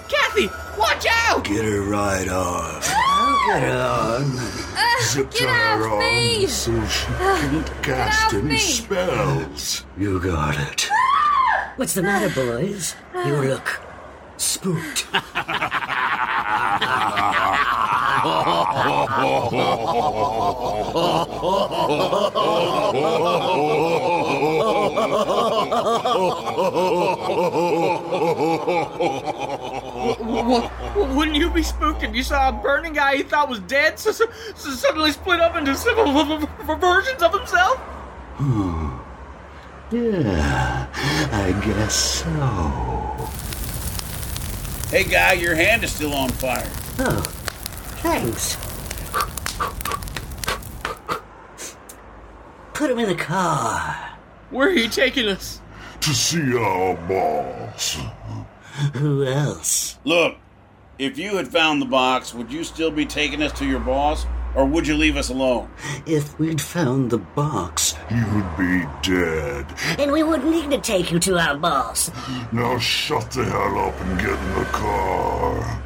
Kathy, 0.08 0.48
watch 0.78 1.08
out! 1.10 1.44
Get 1.44 1.66
her 1.66 1.82
right 1.82 2.28
off. 2.30 2.88
Oh. 3.44 3.60
Get 3.60 3.72
on. 3.76 4.38
Uh, 4.78 5.02
Zip 5.04 5.32
get 5.32 5.48
tie 5.48 5.76
her 5.78 5.88
off 5.90 6.00
me! 6.00 6.44
on 6.44 6.50
so 6.50 6.86
she 6.86 7.08
Uh, 7.14 7.40
can 7.40 7.62
get 7.64 7.82
cast 7.82 8.34
any 8.36 8.44
me! 8.50 8.58
spells. 8.60 9.84
You 9.98 10.20
got 10.20 10.56
it. 10.60 10.88
Ah! 10.92 11.74
What's 11.76 11.96
the 11.96 12.04
matter, 12.04 12.30
boys? 12.30 12.94
Uh. 13.16 13.24
You 13.26 13.34
look 13.50 13.82
spooked. 14.38 15.08
What, 30.24 30.72
wouldn't 31.16 31.36
you 31.36 31.50
be 31.50 31.64
spooked 31.64 32.04
if 32.04 32.14
you 32.14 32.22
saw 32.22 32.50
a 32.50 32.52
burning 32.52 32.94
guy 32.94 33.14
you 33.14 33.24
thought 33.24 33.50
was 33.50 33.60
dead 33.62 33.98
so, 33.98 34.12
so, 34.12 34.26
so 34.56 34.70
suddenly 34.70 35.12
split 35.12 35.40
up 35.40 35.56
into 35.56 35.74
several 35.76 36.14
versions 36.78 37.24
of 37.24 37.34
himself? 37.34 37.78
Hmm. 38.38 38.98
Yeah, 39.92 40.88
I 41.32 41.52
guess 41.66 42.24
so. 42.24 43.30
Hey, 44.96 45.06
guy, 45.06 45.34
your 45.34 45.56
hand 45.56 45.84
is 45.84 45.92
still 45.92 46.14
on 46.14 46.30
fire. 46.30 46.70
Oh, 47.00 47.24
thanks. 48.02 48.58
Put 52.74 52.90
him 52.92 53.00
in 53.00 53.10
the 53.10 53.16
car. 53.16 54.18
Where 54.50 54.68
are 54.70 54.74
you 54.74 54.90
taking 54.90 55.28
us? 55.28 55.62
To 56.02 56.10
see 56.14 56.56
our 56.58 56.96
boss. 57.08 57.98
Who 58.96 59.24
else? 59.24 60.00
Look, 60.04 60.38
if 60.98 61.18
you 61.18 61.38
had 61.38 61.48
found 61.48 61.82
the 61.82 61.86
box, 61.86 62.34
would 62.34 62.52
you 62.52 62.64
still 62.64 62.92
be 62.92 63.06
taking 63.06 63.44
us 63.44 63.52
to 63.60 63.66
your 63.66 63.80
boss? 63.80 64.26
Or 64.54 64.66
would 64.66 64.86
you 64.86 64.96
leave 64.98 65.16
us 65.16 65.30
alone? 65.30 65.70
If 66.06 66.38
we'd 66.38 66.60
found 66.60 67.10
the 67.12 67.20
box, 67.20 67.96
You'd 68.10 68.58
be 68.58 68.84
dead. 69.02 69.66
and 69.98 70.12
we 70.12 70.24
wouldn't 70.24 70.50
need 70.52 70.72
to 70.72 70.80
take 70.82 71.10
you 71.12 71.20
to 71.20 71.38
our 71.40 71.56
boss. 71.56 72.12
Now 72.52 72.78
shut 72.78 73.32
the 73.32 73.46
hell 73.46 73.80
up 73.80 73.98
and 74.02 74.20
get 74.20 74.30
in 74.38 74.54
the 74.56 74.66
car. 74.74 75.82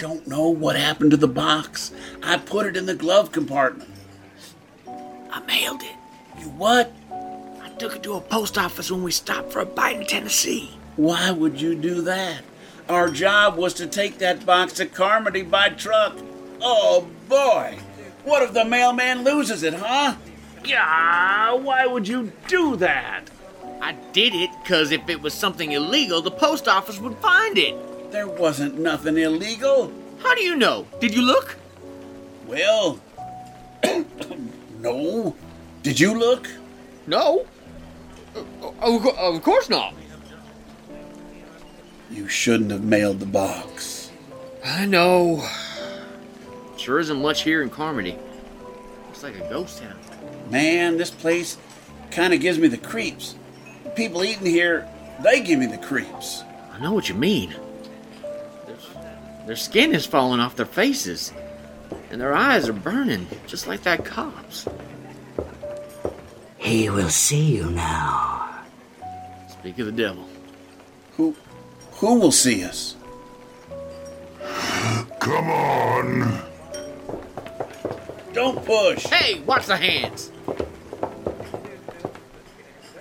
Don't 0.00 0.26
know 0.26 0.48
what 0.48 0.76
happened 0.76 1.10
to 1.10 1.16
the 1.18 1.28
box. 1.28 1.92
I 2.22 2.38
put 2.38 2.64
it 2.64 2.74
in 2.74 2.86
the 2.86 2.94
glove 2.94 3.32
compartment. 3.32 3.90
I 4.88 5.40
mailed 5.46 5.82
it. 5.82 5.94
You 6.40 6.46
what? 6.46 6.90
I 7.62 7.68
took 7.78 7.96
it 7.96 8.02
to 8.04 8.14
a 8.14 8.20
post 8.22 8.56
office 8.56 8.90
when 8.90 9.02
we 9.02 9.12
stopped 9.12 9.52
for 9.52 9.60
a 9.60 9.66
bite 9.66 10.00
in 10.00 10.06
Tennessee. 10.06 10.70
Why 10.96 11.30
would 11.30 11.60
you 11.60 11.74
do 11.74 12.00
that? 12.02 12.42
Our 12.88 13.10
job 13.10 13.56
was 13.56 13.74
to 13.74 13.86
take 13.86 14.16
that 14.18 14.46
box 14.46 14.72
to 14.74 14.86
Carmody 14.86 15.42
by 15.42 15.68
truck. 15.68 16.16
Oh 16.62 17.06
boy! 17.28 17.78
What 18.24 18.42
if 18.42 18.54
the 18.54 18.64
mailman 18.64 19.22
loses 19.22 19.62
it, 19.62 19.74
huh? 19.74 20.16
Yeah, 20.64 21.52
why 21.52 21.86
would 21.86 22.08
you 22.08 22.32
do 22.48 22.76
that? 22.76 23.24
I 23.82 23.92
did 24.12 24.34
it 24.34 24.50
because 24.62 24.92
if 24.92 25.08
it 25.10 25.20
was 25.20 25.34
something 25.34 25.72
illegal, 25.72 26.22
the 26.22 26.30
post 26.30 26.68
office 26.68 26.98
would 26.98 27.18
find 27.18 27.58
it. 27.58 27.76
There 28.10 28.26
wasn't 28.26 28.78
nothing 28.78 29.16
illegal. 29.18 29.92
How 30.18 30.34
do 30.34 30.42
you 30.42 30.56
know? 30.56 30.86
Did 31.00 31.14
you 31.14 31.22
look? 31.22 31.56
Well, 32.46 33.00
no. 34.80 35.36
Did 35.82 36.00
you 36.00 36.18
look? 36.18 36.48
No. 37.06 37.46
Uh, 38.34 38.70
of, 38.80 39.06
of 39.06 39.42
course 39.42 39.70
not. 39.70 39.94
You 42.10 42.26
shouldn't 42.26 42.72
have 42.72 42.82
mailed 42.82 43.20
the 43.20 43.26
box. 43.26 44.10
I 44.64 44.86
know. 44.86 45.46
Sure 46.76 46.98
isn't 46.98 47.22
much 47.22 47.42
here 47.42 47.62
in 47.62 47.70
Carmody. 47.70 48.18
Looks 49.06 49.22
like 49.22 49.36
a 49.36 49.48
ghost 49.48 49.78
town. 49.78 49.96
Man, 50.50 50.96
this 50.96 51.10
place 51.10 51.56
kind 52.10 52.34
of 52.34 52.40
gives 52.40 52.58
me 52.58 52.66
the 52.66 52.76
creeps. 52.76 53.36
People 53.94 54.24
eating 54.24 54.46
here, 54.46 54.88
they 55.22 55.40
give 55.40 55.60
me 55.60 55.66
the 55.66 55.78
creeps. 55.78 56.42
I 56.72 56.80
I 56.80 56.82
know 56.82 56.92
what 56.92 57.10
you 57.10 57.14
mean. 57.14 57.54
There's, 59.50 59.66
their 59.66 59.72
skin 59.72 59.94
is 59.96 60.06
falling 60.06 60.38
off 60.38 60.54
their 60.54 60.64
faces, 60.64 61.32
and 62.12 62.20
their 62.20 62.34
eyes 62.34 62.68
are 62.68 62.72
burning, 62.72 63.26
just 63.48 63.66
like 63.66 63.82
that 63.82 64.04
cop's. 64.04 64.68
He 66.56 66.88
will 66.88 67.08
see 67.08 67.56
you 67.56 67.68
now. 67.68 68.60
Speak 69.48 69.80
of 69.80 69.86
the 69.86 69.92
devil. 69.92 70.24
Who, 71.16 71.34
who 71.94 72.20
will 72.20 72.30
see 72.30 72.62
us? 72.62 72.94
Come 75.18 75.50
on. 75.50 76.42
Don't 78.32 78.64
push. 78.64 79.04
Hey, 79.06 79.40
watch 79.40 79.66
the 79.66 79.76
hands. 79.76 80.30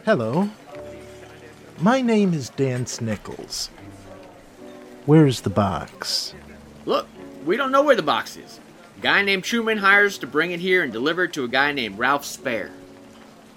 Hello. 0.03 0.49
My 1.77 2.01
name 2.01 2.33
is 2.33 2.49
Dance 2.49 3.01
Nichols. 3.01 3.69
Where's 5.09 5.41
the 5.41 5.49
box? 5.49 6.35
Look, 6.85 7.07
we 7.43 7.57
don't 7.57 7.71
know 7.71 7.81
where 7.81 7.95
the 7.95 8.03
box 8.03 8.37
is. 8.37 8.59
A 8.95 9.01
guy 9.01 9.23
named 9.23 9.43
Truman 9.43 9.79
hires 9.79 10.19
to 10.19 10.27
bring 10.27 10.51
it 10.51 10.59
here 10.59 10.83
and 10.83 10.93
deliver 10.93 11.23
it 11.23 11.33
to 11.33 11.43
a 11.43 11.47
guy 11.47 11.71
named 11.71 11.97
Ralph 11.97 12.23
Spare. 12.23 12.69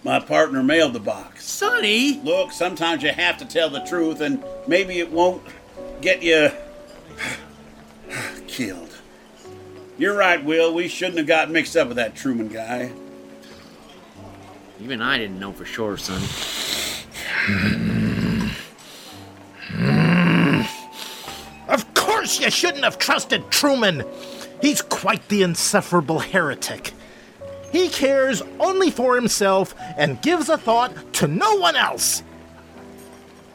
My 0.03 0.19
partner 0.19 0.63
mailed 0.63 0.95
the 0.95 0.99
box. 0.99 1.45
Sonny! 1.45 2.23
Look, 2.23 2.53
sometimes 2.53 3.03
you 3.03 3.11
have 3.11 3.37
to 3.37 3.45
tell 3.45 3.69
the 3.69 3.81
truth, 3.81 4.23
and 4.23 4.43
maybe 4.67 4.99
it 4.99 5.13
won't 5.13 5.43
get 6.01 6.23
you 6.23 6.53
killed. 8.47 8.97
You're 9.99 10.17
right, 10.17 10.43
Will. 10.43 10.73
We 10.73 10.89
shouldn't 10.89 11.19
have 11.19 11.27
got 11.27 11.51
mixed 11.51 11.77
up 11.77 11.89
with 11.89 11.99
that 11.99 12.17
Truman 12.17 12.49
guy. 12.49 12.93
Even 14.81 15.03
I 15.03 15.19
didn't 15.19 15.39
know 15.39 15.53
for 15.53 15.67
sure, 15.67 15.99
Sonny. 15.99 16.29
course 22.23 22.39
you 22.39 22.51
shouldn't 22.53 22.85
have 22.85 22.99
trusted 22.99 23.51
Truman. 23.51 24.05
He's 24.61 24.81
quite 24.81 25.29
the 25.29 25.43
insufferable 25.43 26.21
heretic. 26.21 26.93
He 27.73 27.89
cares 27.89 28.41
only 28.61 28.93
for 28.93 29.17
himself 29.17 29.75
and 29.97 30.23
gives 30.23 30.49
a 30.49 30.57
thought 30.57 30.93
to 31.15 31.27
no 31.27 31.57
one 31.57 31.75
else. 31.75 32.23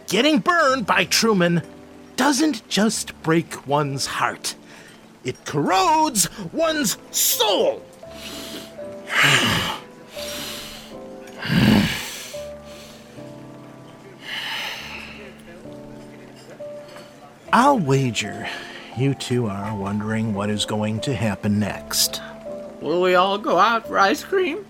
Getting 0.07 0.39
burned 0.39 0.85
by 0.85 1.05
Truman 1.05 1.61
doesn't 2.17 2.67
just 2.67 3.17
break 3.23 3.65
one's 3.65 4.05
heart, 4.05 4.55
it 5.23 5.45
corrodes 5.45 6.27
one's 6.51 6.97
soul. 7.11 7.81
I'll 17.53 17.79
wager 17.79 18.47
you 18.97 19.13
two 19.13 19.47
are 19.47 19.75
wondering 19.75 20.33
what 20.33 20.49
is 20.49 20.65
going 20.65 20.99
to 21.01 21.15
happen 21.15 21.59
next. 21.59 22.21
Will 22.81 23.01
we 23.01 23.13
all 23.15 23.37
go 23.37 23.57
out 23.59 23.87
for 23.87 23.99
ice 23.99 24.23
cream? 24.23 24.65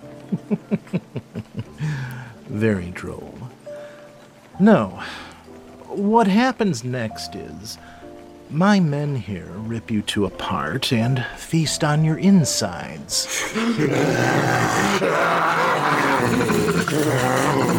Very 2.48 2.92
droll. 2.92 3.38
No. 4.60 5.02
What 5.88 6.28
happens 6.28 6.84
next 6.84 7.36
is 7.36 7.78
my 8.50 8.80
men 8.80 9.16
here 9.16 9.48
rip 9.56 9.90
you 9.90 10.02
two 10.02 10.26
apart 10.26 10.92
and 10.92 11.26
feast 11.38 11.84
on 11.84 12.04
your 12.04 12.18
insides. 12.18 13.28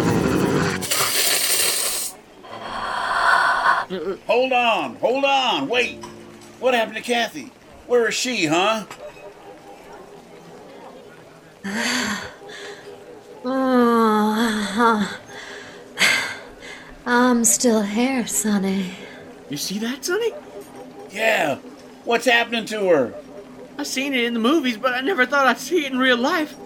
Hold 3.90 4.52
on, 4.52 4.96
hold 4.96 5.24
on, 5.24 5.68
wait. 5.68 6.04
What 6.60 6.74
happened 6.74 6.96
to 6.96 7.02
Kathy? 7.02 7.50
Where 7.86 8.08
is 8.08 8.14
she, 8.14 8.46
huh? 8.46 8.84
Oh, 13.44 15.18
I'm 17.06 17.44
still 17.44 17.82
here, 17.82 18.26
Sonny. 18.26 18.90
You 19.48 19.56
see 19.56 19.78
that, 19.78 20.04
Sonny? 20.04 20.32
Yeah. 21.10 21.56
What's 22.04 22.26
happening 22.26 22.66
to 22.66 22.88
her? 22.88 23.14
I 23.78 23.84
seen 23.84 24.12
it 24.12 24.24
in 24.24 24.34
the 24.34 24.40
movies, 24.40 24.76
but 24.76 24.92
I 24.92 25.00
never 25.00 25.24
thought 25.24 25.46
I'd 25.46 25.58
see 25.58 25.86
it 25.86 25.92
in 25.92 25.98
real 25.98 26.18
life. 26.18 26.56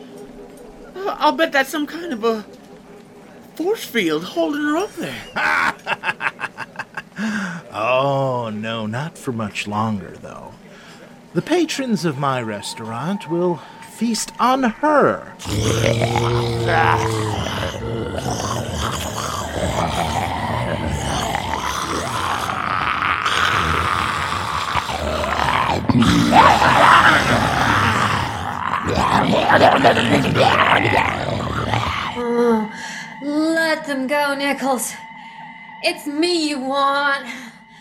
I- 0.96 1.16
I'll 1.20 1.32
bet 1.32 1.52
that's 1.52 1.70
some 1.70 1.86
kind 1.86 2.12
of 2.12 2.24
a 2.24 2.44
force 3.54 3.84
field 3.84 4.24
holding 4.24 4.62
her 4.62 4.76
up 4.76 4.92
there. 4.96 5.14
Oh, 7.74 8.50
no, 8.52 8.86
not 8.86 9.16
for 9.16 9.32
much 9.32 9.66
longer, 9.66 10.14
though. 10.20 10.52
The 11.32 11.40
patrons 11.40 12.04
of 12.04 12.18
my 12.18 12.42
restaurant 12.42 13.30
will 13.30 13.62
feast 13.96 14.32
on 14.38 14.62
her. 14.64 15.32
Oh, 32.14 32.70
let 33.22 33.86
them 33.86 34.06
go, 34.06 34.34
Nichols. 34.34 34.92
It's 35.82 36.06
me 36.06 36.50
you 36.50 36.60
want. 36.60 37.26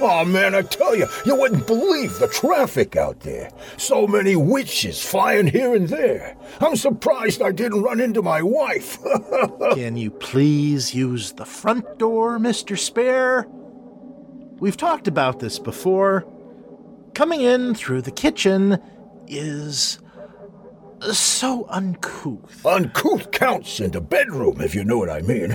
Oh 0.00 0.24
man, 0.24 0.54
I 0.54 0.62
tell 0.62 0.94
you, 0.94 1.06
you 1.26 1.34
wouldn't 1.34 1.66
believe 1.66 2.18
the 2.18 2.28
traffic 2.28 2.96
out 2.96 3.20
there. 3.20 3.50
So 3.76 4.06
many 4.06 4.36
witches 4.36 5.04
flying 5.04 5.46
here 5.48 5.74
and 5.74 5.88
there. 5.88 6.36
I'm 6.60 6.76
surprised 6.76 7.42
I 7.42 7.52
didn't 7.52 7.82
run 7.82 8.00
into 8.00 8.22
my 8.22 8.42
wife. 8.42 8.98
Can 9.74 9.96
you 9.96 10.10
please 10.10 10.94
use 10.94 11.32
the 11.32 11.44
front 11.44 11.98
door, 11.98 12.38
Mr. 12.38 12.78
Spare? 12.78 13.46
We've 14.60 14.76
talked 14.76 15.08
about 15.08 15.40
this 15.40 15.58
before. 15.58 16.26
Coming 17.14 17.40
in 17.40 17.74
through 17.74 18.02
the 18.02 18.10
kitchen 18.10 18.78
is 19.26 19.98
so 21.12 21.66
uncouth. 21.68 22.64
Uncouth 22.64 23.30
counts 23.30 23.80
in 23.80 23.90
the 23.92 24.00
bedroom, 24.00 24.60
if 24.60 24.74
you 24.74 24.84
know 24.84 24.98
what 24.98 25.10
I 25.10 25.20
mean. 25.22 25.50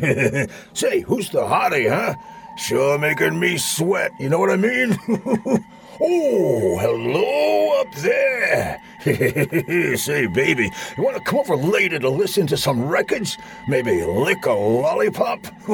Say, 0.74 1.02
who's 1.02 1.30
the 1.30 1.42
hottie, 1.42 1.90
huh? 1.90 2.16
Sure 2.56 2.98
making 3.00 3.40
me 3.40 3.58
sweat, 3.58 4.14
you 4.20 4.30
know 4.30 4.40
what 4.40 4.52
I 4.52 4.58
mean? 4.58 4.98
oh, 6.00 6.78
hello 6.80 7.82
up 7.82 7.94
there. 7.96 8.80
Say, 9.98 10.28
baby, 10.28 10.72
you 10.96 11.04
want 11.04 11.18
to 11.18 11.24
come 11.24 11.40
over 11.40 11.56
later 11.56 11.98
to 12.00 12.10
listen 12.10 12.46
to 12.48 12.58
some 12.58 12.88
records? 12.88 13.38
Maybe 13.68 14.04
lick 14.06 14.46
a 14.46 14.52
lollipop? 14.52 15.46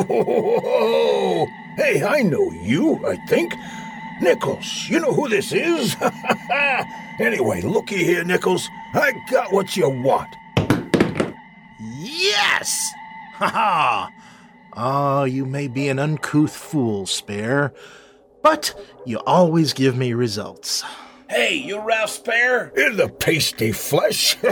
hey, 1.76 2.04
I 2.04 2.24
know 2.24 2.50
you, 2.52 3.06
I 3.06 3.18
think. 3.28 3.54
Nichols, 4.22 4.90
you 4.90 5.00
know 5.00 5.14
who 5.14 5.30
this 5.30 5.52
is? 5.52 5.96
anyway, 7.20 7.62
looky 7.62 8.04
here, 8.04 8.24
Nichols. 8.24 8.70
I 8.94 9.14
got 9.30 9.52
what 9.54 9.78
you 9.78 9.90
want. 9.90 10.36
Yes! 11.80 12.92
Ha 13.36 13.48
ha! 13.48 14.12
Ah, 14.74 15.24
you 15.24 15.46
may 15.46 15.68
be 15.68 15.88
an 15.90 16.00
uncouth 16.00 16.56
fool, 16.56 17.06
Spare, 17.06 17.74
but 18.42 18.74
you 19.06 19.20
always 19.26 19.74
give 19.74 19.98
me 19.98 20.14
results. 20.14 20.84
Hey, 21.30 21.56
you 21.56 21.80
Ralph 21.80 22.10
Spare? 22.12 22.70
In 22.76 22.98
the 22.98 23.10
pasty 23.10 23.72
flesh. 23.72 24.38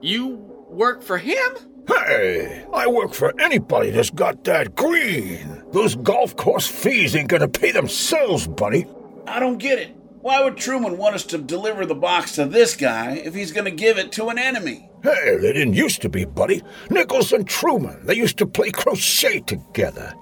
You 0.00 0.28
work 0.68 1.02
for 1.02 1.18
him? 1.18 1.52
hey, 1.88 2.64
I 2.72 2.86
work 2.86 3.12
for 3.12 3.32
anybody 3.40 3.90
that's 3.90 4.10
got 4.10 4.44
that 4.44 4.74
green. 4.76 5.62
Those 5.72 5.96
golf 5.96 6.36
course 6.36 6.66
fees 6.66 7.14
ain't 7.16 7.28
gonna 7.28 7.48
pay 7.48 7.72
themselves, 7.72 8.46
buddy. 8.46 8.86
I 9.26 9.40
don't 9.40 9.58
get 9.58 9.78
it. 9.78 9.96
Why 10.22 10.42
would 10.44 10.56
Truman 10.56 10.98
want 10.98 11.16
us 11.16 11.24
to 11.24 11.38
deliver 11.38 11.84
the 11.84 11.96
box 11.96 12.36
to 12.36 12.46
this 12.46 12.76
guy 12.76 13.14
if 13.14 13.34
he's 13.34 13.50
going 13.50 13.64
to 13.64 13.72
give 13.72 13.98
it 13.98 14.12
to 14.12 14.28
an 14.28 14.38
enemy? 14.38 14.88
Hey, 15.02 15.36
they 15.36 15.52
didn't 15.52 15.74
used 15.74 16.00
to 16.02 16.08
be, 16.08 16.24
buddy. 16.24 16.62
Nichols 16.90 17.32
and 17.32 17.46
Truman, 17.46 18.06
they 18.06 18.14
used 18.14 18.38
to 18.38 18.46
play 18.46 18.70
crochet 18.70 19.40
together. 19.40 20.14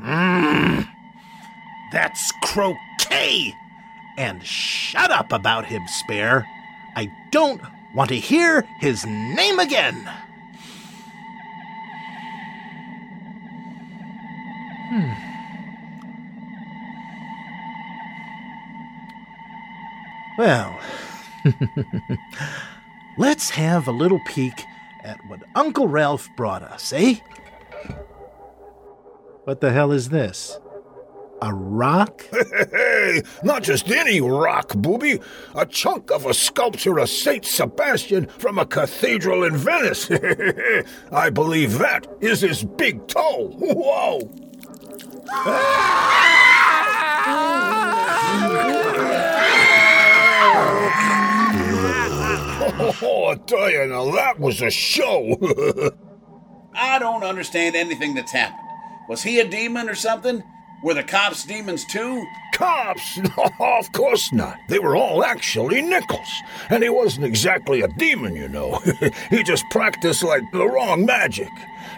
mm, 0.00 0.88
that's 1.92 2.32
croquet! 2.44 3.52
And 4.16 4.44
shut 4.46 5.10
up 5.10 5.32
about 5.32 5.66
him, 5.66 5.82
Spare. 5.88 6.46
I 6.94 7.08
don't 7.32 7.60
want 7.96 8.10
to 8.10 8.16
hear 8.16 8.62
his 8.78 9.04
name 9.04 9.58
again. 9.58 10.08
Hmm. 14.88 15.31
Well, 20.42 20.80
let's 23.16 23.50
have 23.50 23.86
a 23.86 23.92
little 23.92 24.18
peek 24.26 24.64
at 25.04 25.16
what 25.28 25.38
Uncle 25.54 25.86
Ralph 25.86 26.28
brought 26.36 26.64
us, 26.64 26.92
eh? 26.92 27.20
What 29.44 29.60
the 29.60 29.70
hell 29.70 29.92
is 29.92 30.08
this? 30.08 30.58
A 31.42 31.54
rock? 31.54 32.26
Hey, 32.72 33.22
not 33.44 33.62
just 33.62 33.88
any 33.88 34.20
rock, 34.20 34.74
booby. 34.74 35.20
A 35.54 35.64
chunk 35.64 36.10
of 36.10 36.26
a 36.26 36.34
sculpture 36.34 36.98
of 36.98 37.08
Saint 37.08 37.44
Sebastian 37.44 38.26
from 38.26 38.58
a 38.58 38.66
cathedral 38.66 39.44
in 39.44 39.56
Venice. 39.56 40.10
I 41.12 41.30
believe 41.30 41.78
that 41.78 42.08
is 42.20 42.40
his 42.40 42.64
big 42.64 43.06
toe. 43.06 43.54
Whoa! 43.60 44.28
Oh, 53.02 53.26
I 53.26 53.34
tell 53.34 53.70
you 53.70 53.86
now, 53.86 54.10
that 54.12 54.38
was 54.38 54.62
a 54.62 54.70
show. 54.70 55.36
I 56.74 56.98
don't 56.98 57.24
understand 57.24 57.74
anything 57.76 58.14
that's 58.14 58.32
happened. 58.32 58.58
Was 59.08 59.22
he 59.22 59.40
a 59.40 59.48
demon 59.48 59.88
or 59.88 59.94
something? 59.94 60.42
Were 60.82 60.94
the 60.94 61.02
cops 61.02 61.44
demons 61.44 61.84
too? 61.84 62.24
Cops? 62.54 63.18
No, 63.36 63.50
of 63.78 63.92
course 63.92 64.32
not. 64.32 64.56
They 64.68 64.78
were 64.78 64.96
all 64.96 65.24
actually 65.24 65.80
Nichols. 65.82 66.42
And 66.70 66.82
he 66.82 66.88
wasn't 66.88 67.26
exactly 67.26 67.80
a 67.82 67.88
demon, 67.88 68.34
you 68.36 68.48
know. 68.48 68.80
he 69.30 69.42
just 69.42 69.64
practiced 69.70 70.22
like 70.22 70.42
the 70.52 70.66
wrong 70.66 71.04
magic. 71.04 71.50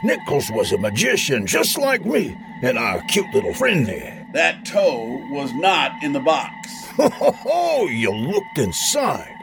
Nichols 0.02 0.50
was 0.50 0.72
a 0.72 0.78
magician 0.78 1.46
just 1.46 1.78
like 1.78 2.04
me 2.04 2.36
and 2.62 2.78
our 2.78 3.00
cute 3.08 3.32
little 3.34 3.54
friend 3.54 3.86
there. 3.86 4.26
That 4.32 4.64
toe 4.64 5.22
was 5.30 5.52
not 5.54 6.02
in 6.02 6.12
the 6.12 6.20
box. 6.20 6.88
Oh, 6.98 7.88
you 7.90 8.10
looked 8.12 8.58
inside. 8.58 9.33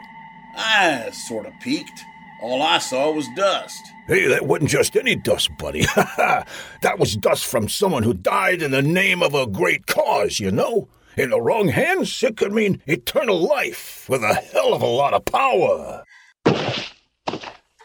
I 0.62 1.10
sort 1.10 1.46
of 1.46 1.52
peeked. 1.60 2.04
All 2.40 2.62
I 2.62 2.78
saw 2.78 3.12
was 3.12 3.28
dust. 3.36 3.82
Hey, 4.08 4.26
that 4.26 4.46
wasn't 4.46 4.70
just 4.70 4.96
any 4.96 5.14
dust, 5.14 5.50
buddy. 5.58 5.82
that 5.96 6.98
was 6.98 7.16
dust 7.16 7.46
from 7.46 7.68
someone 7.68 8.02
who 8.02 8.14
died 8.14 8.62
in 8.62 8.70
the 8.72 8.82
name 8.82 9.22
of 9.22 9.34
a 9.34 9.46
great 9.46 9.86
cause, 9.86 10.40
you 10.40 10.50
know? 10.50 10.88
In 11.16 11.30
the 11.30 11.40
wrong 11.40 11.68
hands, 11.68 12.22
it 12.22 12.36
could 12.36 12.52
mean 12.52 12.82
eternal 12.86 13.38
life 13.38 14.06
with 14.08 14.24
a 14.24 14.34
hell 14.34 14.74
of 14.74 14.82
a 14.82 14.86
lot 14.86 15.14
of 15.14 15.24
power. 15.24 16.04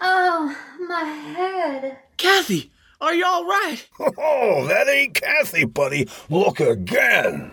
Oh, 0.01 0.55
my 0.87 1.03
head. 1.03 1.97
Kathy, 2.17 2.71
are 3.01 3.13
you 3.13 3.25
all 3.25 3.45
right? 3.45 3.87
Oh, 4.17 4.65
that 4.67 4.87
ain't 4.87 5.15
Kathy, 5.15 5.65
buddy. 5.65 6.07
Look 6.29 6.59
again. 6.59 7.51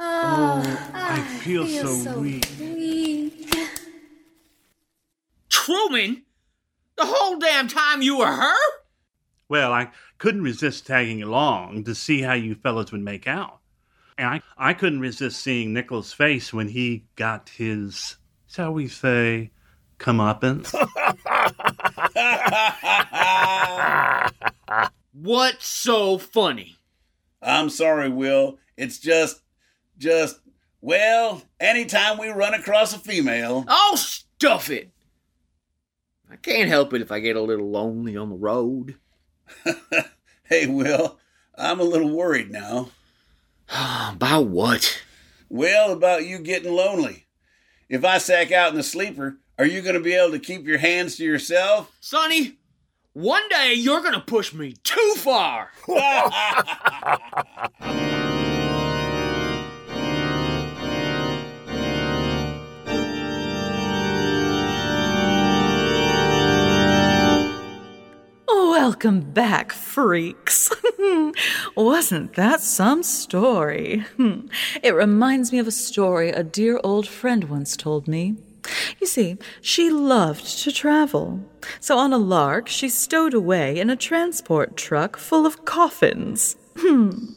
Oh, 0.00 0.62
oh, 0.64 0.90
I 0.94 1.20
feel 1.40 1.66
so 1.66 2.20
weak. 2.20 2.46
weak. 2.60 3.52
Truman? 5.48 6.22
The 6.96 7.06
whole 7.06 7.38
damn 7.38 7.68
time 7.68 8.02
you 8.02 8.18
were 8.18 8.26
her? 8.26 8.54
Well, 9.48 9.72
I 9.72 9.90
couldn't 10.18 10.42
resist 10.42 10.86
tagging 10.86 11.22
along 11.22 11.84
to 11.84 11.94
see 11.94 12.20
how 12.20 12.34
you 12.34 12.54
fellas 12.54 12.92
would 12.92 13.00
make 13.00 13.26
out. 13.26 13.60
And 14.16 14.28
I, 14.28 14.42
I 14.56 14.74
couldn't 14.74 15.00
resist 15.00 15.40
seeing 15.40 15.72
Nichols' 15.72 16.12
face 16.12 16.52
when 16.52 16.68
he 16.68 17.06
got 17.16 17.48
his, 17.48 18.16
shall 18.46 18.72
we 18.72 18.88
say, 18.88 19.50
comeuppance. 19.98 20.74
What's 25.12 25.66
so 25.66 26.18
funny? 26.18 26.76
I'm 27.40 27.70
sorry, 27.70 28.08
Will. 28.08 28.58
It's 28.76 28.98
just, 28.98 29.40
just, 29.98 30.40
well, 30.80 31.42
anytime 31.60 32.18
we 32.18 32.28
run 32.28 32.54
across 32.54 32.94
a 32.94 32.98
female. 32.98 33.64
Oh, 33.68 33.96
stuff 33.96 34.70
it! 34.70 34.90
I 36.30 36.36
can't 36.36 36.68
help 36.68 36.92
it 36.94 37.02
if 37.02 37.10
I 37.10 37.20
get 37.20 37.36
a 37.36 37.42
little 37.42 37.70
lonely 37.70 38.16
on 38.16 38.30
the 38.30 38.36
road. 38.36 38.96
Hey, 40.48 40.66
Will, 40.66 41.18
I'm 41.58 41.78
a 41.78 41.84
little 41.84 42.08
worried 42.08 42.50
now. 42.50 42.88
About 43.68 44.46
what? 44.46 45.02
Well, 45.50 45.92
about 45.92 46.24
you 46.24 46.38
getting 46.38 46.72
lonely. 46.72 47.26
If 47.90 48.02
I 48.02 48.16
sack 48.16 48.50
out 48.50 48.70
in 48.70 48.76
the 48.76 48.82
sleeper, 48.82 49.40
are 49.58 49.66
you 49.66 49.82
going 49.82 49.94
to 49.94 50.00
be 50.00 50.14
able 50.14 50.32
to 50.32 50.38
keep 50.38 50.66
your 50.66 50.78
hands 50.78 51.16
to 51.16 51.24
yourself? 51.24 51.94
Sonny, 52.00 52.56
one 53.12 53.46
day 53.50 53.74
you're 53.74 54.02
gonna 54.02 54.20
push 54.20 54.54
me 54.54 54.74
too 54.84 55.14
far. 55.16 55.70
Welcome 68.80 69.32
back, 69.32 69.72
freaks. 69.72 70.70
Wasn't 71.76 72.34
that 72.34 72.60
some 72.60 73.02
story? 73.02 74.04
It 74.84 74.94
reminds 74.94 75.50
me 75.50 75.58
of 75.58 75.66
a 75.66 75.72
story 75.72 76.30
a 76.30 76.44
dear 76.44 76.80
old 76.84 77.08
friend 77.08 77.50
once 77.50 77.76
told 77.76 78.06
me. 78.06 78.36
You 79.00 79.08
see, 79.08 79.36
she 79.60 79.90
loved 79.90 80.62
to 80.62 80.70
travel. 80.70 81.40
So 81.80 81.98
on 81.98 82.12
a 82.12 82.18
lark, 82.18 82.68
she 82.68 82.88
stowed 82.88 83.34
away 83.34 83.80
in 83.80 83.90
a 83.90 83.96
transport 83.96 84.76
truck 84.76 85.16
full 85.16 85.44
of 85.44 85.64
coffins. 85.64 86.54
Hmm. 86.76 87.32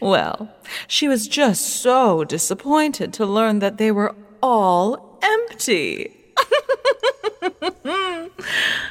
Well, 0.00 0.54
she 0.86 1.08
was 1.08 1.26
just 1.26 1.64
so 1.64 2.24
disappointed 2.24 3.14
to 3.14 3.24
learn 3.24 3.60
that 3.60 3.78
they 3.78 3.90
were 3.90 4.14
all 4.42 5.18
empty. 5.22 6.23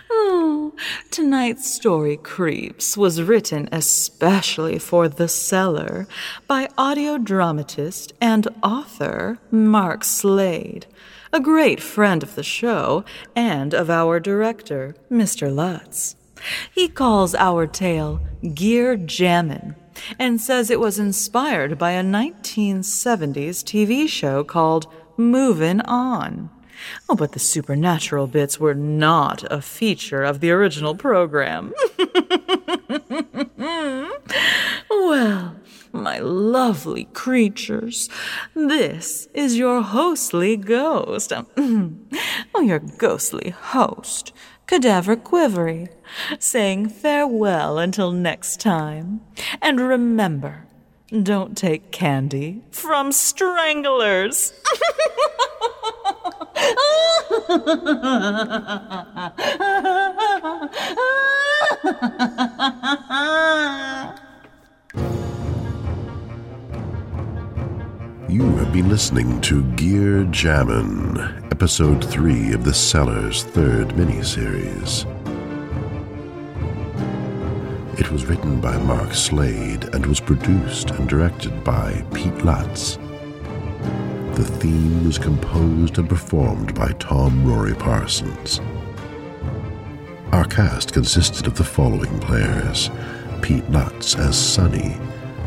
Oh, 0.09 0.73
tonight's 1.11 1.71
story, 1.71 2.17
Creeps, 2.17 2.97
was 2.97 3.21
written 3.21 3.69
especially 3.71 4.79
for 4.79 5.07
The 5.07 5.27
Cellar 5.27 6.07
by 6.47 6.69
audio 6.77 7.17
dramatist 7.17 8.13
and 8.21 8.47
author 8.61 9.39
Mark 9.51 10.03
Slade, 10.03 10.85
a 11.31 11.39
great 11.39 11.81
friend 11.81 12.23
of 12.23 12.35
the 12.35 12.43
show 12.43 13.03
and 13.35 13.73
of 13.73 13.89
our 13.89 14.19
director, 14.19 14.95
Mr. 15.11 15.53
Lutz. 15.53 16.15
He 16.73 16.87
calls 16.87 17.33
our 17.35 17.67
tale 17.67 18.21
Gear 18.53 18.97
Jammin' 18.97 19.75
and 20.19 20.41
says 20.41 20.69
it 20.69 20.79
was 20.79 20.99
inspired 20.99 21.77
by 21.77 21.91
a 21.91 22.03
1970s 22.03 23.63
TV 23.63 24.07
show 24.07 24.43
called 24.43 24.87
Movin' 25.17 25.81
On. 25.81 26.49
Oh, 27.09 27.15
but 27.15 27.33
the 27.33 27.39
supernatural 27.39 28.27
bits 28.27 28.59
were 28.59 28.73
not 28.73 29.43
a 29.51 29.61
feature 29.61 30.23
of 30.23 30.39
the 30.39 30.51
original 30.51 30.95
program. 30.95 31.73
well, 34.89 35.55
my 35.91 36.19
lovely 36.19 37.05
creatures, 37.13 38.09
this 38.55 39.27
is 39.33 39.57
your 39.57 39.81
hostly 39.81 40.57
ghost. 40.57 41.31
oh, 41.57 42.61
your 42.61 42.79
ghostly 42.79 43.51
host, 43.51 44.33
Cadavera 44.67 45.21
Quivry, 45.21 45.89
saying 46.39 46.89
farewell 46.89 47.77
until 47.77 48.11
next 48.11 48.59
time. 48.59 49.21
And 49.61 49.79
remember, 49.79 50.65
don't 51.21 51.55
take 51.55 51.91
candy 51.91 52.63
from 52.71 53.11
stranglers. 53.11 54.53
You 68.29 68.55
have 68.57 68.73
been 68.73 68.89
listening 68.89 69.39
to 69.41 69.63
Gear 69.73 70.23
Jammin', 70.25 71.19
Episode 71.51 72.03
3 72.03 72.53
of 72.53 72.63
The 72.63 72.73
Cellar's 72.73 73.43
third 73.43 73.89
miniseries. 73.89 75.05
It 77.99 78.09
was 78.11 78.25
written 78.25 78.59
by 78.59 78.75
Mark 78.77 79.13
Slade 79.13 79.83
and 79.93 80.05
was 80.05 80.19
produced 80.19 80.89
and 80.89 81.07
directed 81.07 81.63
by 81.63 82.03
Pete 82.13 82.43
Lutz. 82.43 82.97
The 84.35 84.45
theme 84.45 85.05
was 85.05 85.19
composed 85.19 85.99
and 85.99 86.09
performed 86.09 86.73
by 86.73 86.91
Tom 86.93 87.45
Rory 87.45 87.75
Parsons. 87.75 88.61
Our 90.31 90.45
cast 90.45 90.91
consisted 90.91 91.45
of 91.45 91.55
the 91.55 91.63
following 91.63 92.19
players 92.19 92.89
Pete 93.43 93.69
Lutz 93.69 94.15
as 94.15 94.35
Sonny, 94.35 94.97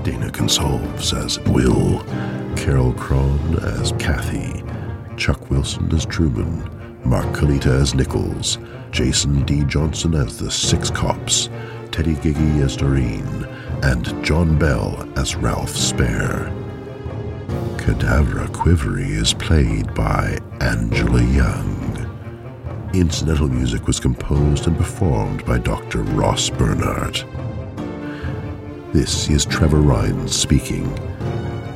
Dana 0.04 0.30
Consolves 0.30 1.12
as 1.12 1.40
Will, 1.48 2.04
Carol 2.54 2.92
Cron 2.92 3.58
as 3.64 3.90
Kathy, 3.98 4.62
Chuck 5.16 5.50
Wilson 5.50 5.92
as 5.92 6.06
Truman, 6.06 6.70
Mark 7.04 7.26
Kalita 7.34 7.80
as 7.82 7.92
Nichols, 7.92 8.58
Jason 8.92 9.42
D. 9.44 9.64
Johnson 9.64 10.14
as 10.14 10.38
the 10.38 10.48
Six 10.48 10.90
Cops, 10.90 11.50
Teddy 11.90 12.14
Giggy 12.14 12.62
as 12.62 12.76
Doreen, 12.76 13.46
and 13.82 14.24
John 14.24 14.56
Bell 14.56 15.08
as 15.16 15.34
Ralph 15.34 15.76
Spare. 15.76 16.52
Cadavera 17.86 18.52
Quivry 18.52 19.12
is 19.12 19.32
played 19.32 19.94
by 19.94 20.40
Angela 20.60 21.22
Young. 21.22 22.90
Incidental 22.92 23.48
music 23.48 23.86
was 23.86 24.00
composed 24.00 24.66
and 24.66 24.76
performed 24.76 25.46
by 25.46 25.58
Dr. 25.58 26.02
Ross 26.02 26.50
Bernhardt. 26.50 27.24
This 28.92 29.30
is 29.30 29.44
Trevor 29.44 29.82
Rhines 29.82 30.34
speaking. 30.34 30.92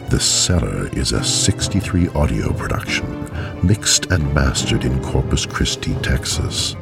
The 0.08 0.18
Cellar 0.18 0.88
is 0.88 1.12
a 1.12 1.22
63 1.22 2.08
audio 2.08 2.52
production, 2.54 3.30
mixed 3.62 4.06
and 4.06 4.34
mastered 4.34 4.84
in 4.84 5.00
Corpus 5.04 5.46
Christi, 5.46 5.94
Texas. 6.02 6.74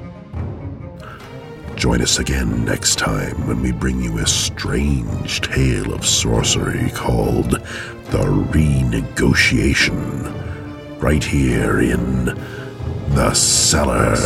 Join 1.77 2.01
us 2.01 2.19
again 2.19 2.65
next 2.65 2.99
time 2.99 3.47
when 3.47 3.61
we 3.61 3.73
bring 3.73 4.03
you 4.03 4.19
a 4.19 4.27
strange 4.27 5.43
tale 5.43 5.93
of 5.93 6.07
sorcery 6.07 6.91
called 6.91 7.63
The 8.11 8.25
Renegotiation, 8.53 10.03
right 11.01 11.23
here 11.23 11.81
in 11.81 12.25
The 13.15 13.35
Cellar. 13.35 14.17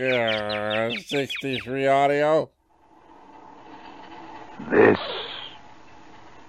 Uh, 0.00 0.90
63 1.06 1.86
audio. 1.86 2.50
This 4.70 4.98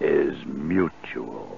is 0.02 0.36
mutual. 0.46 1.49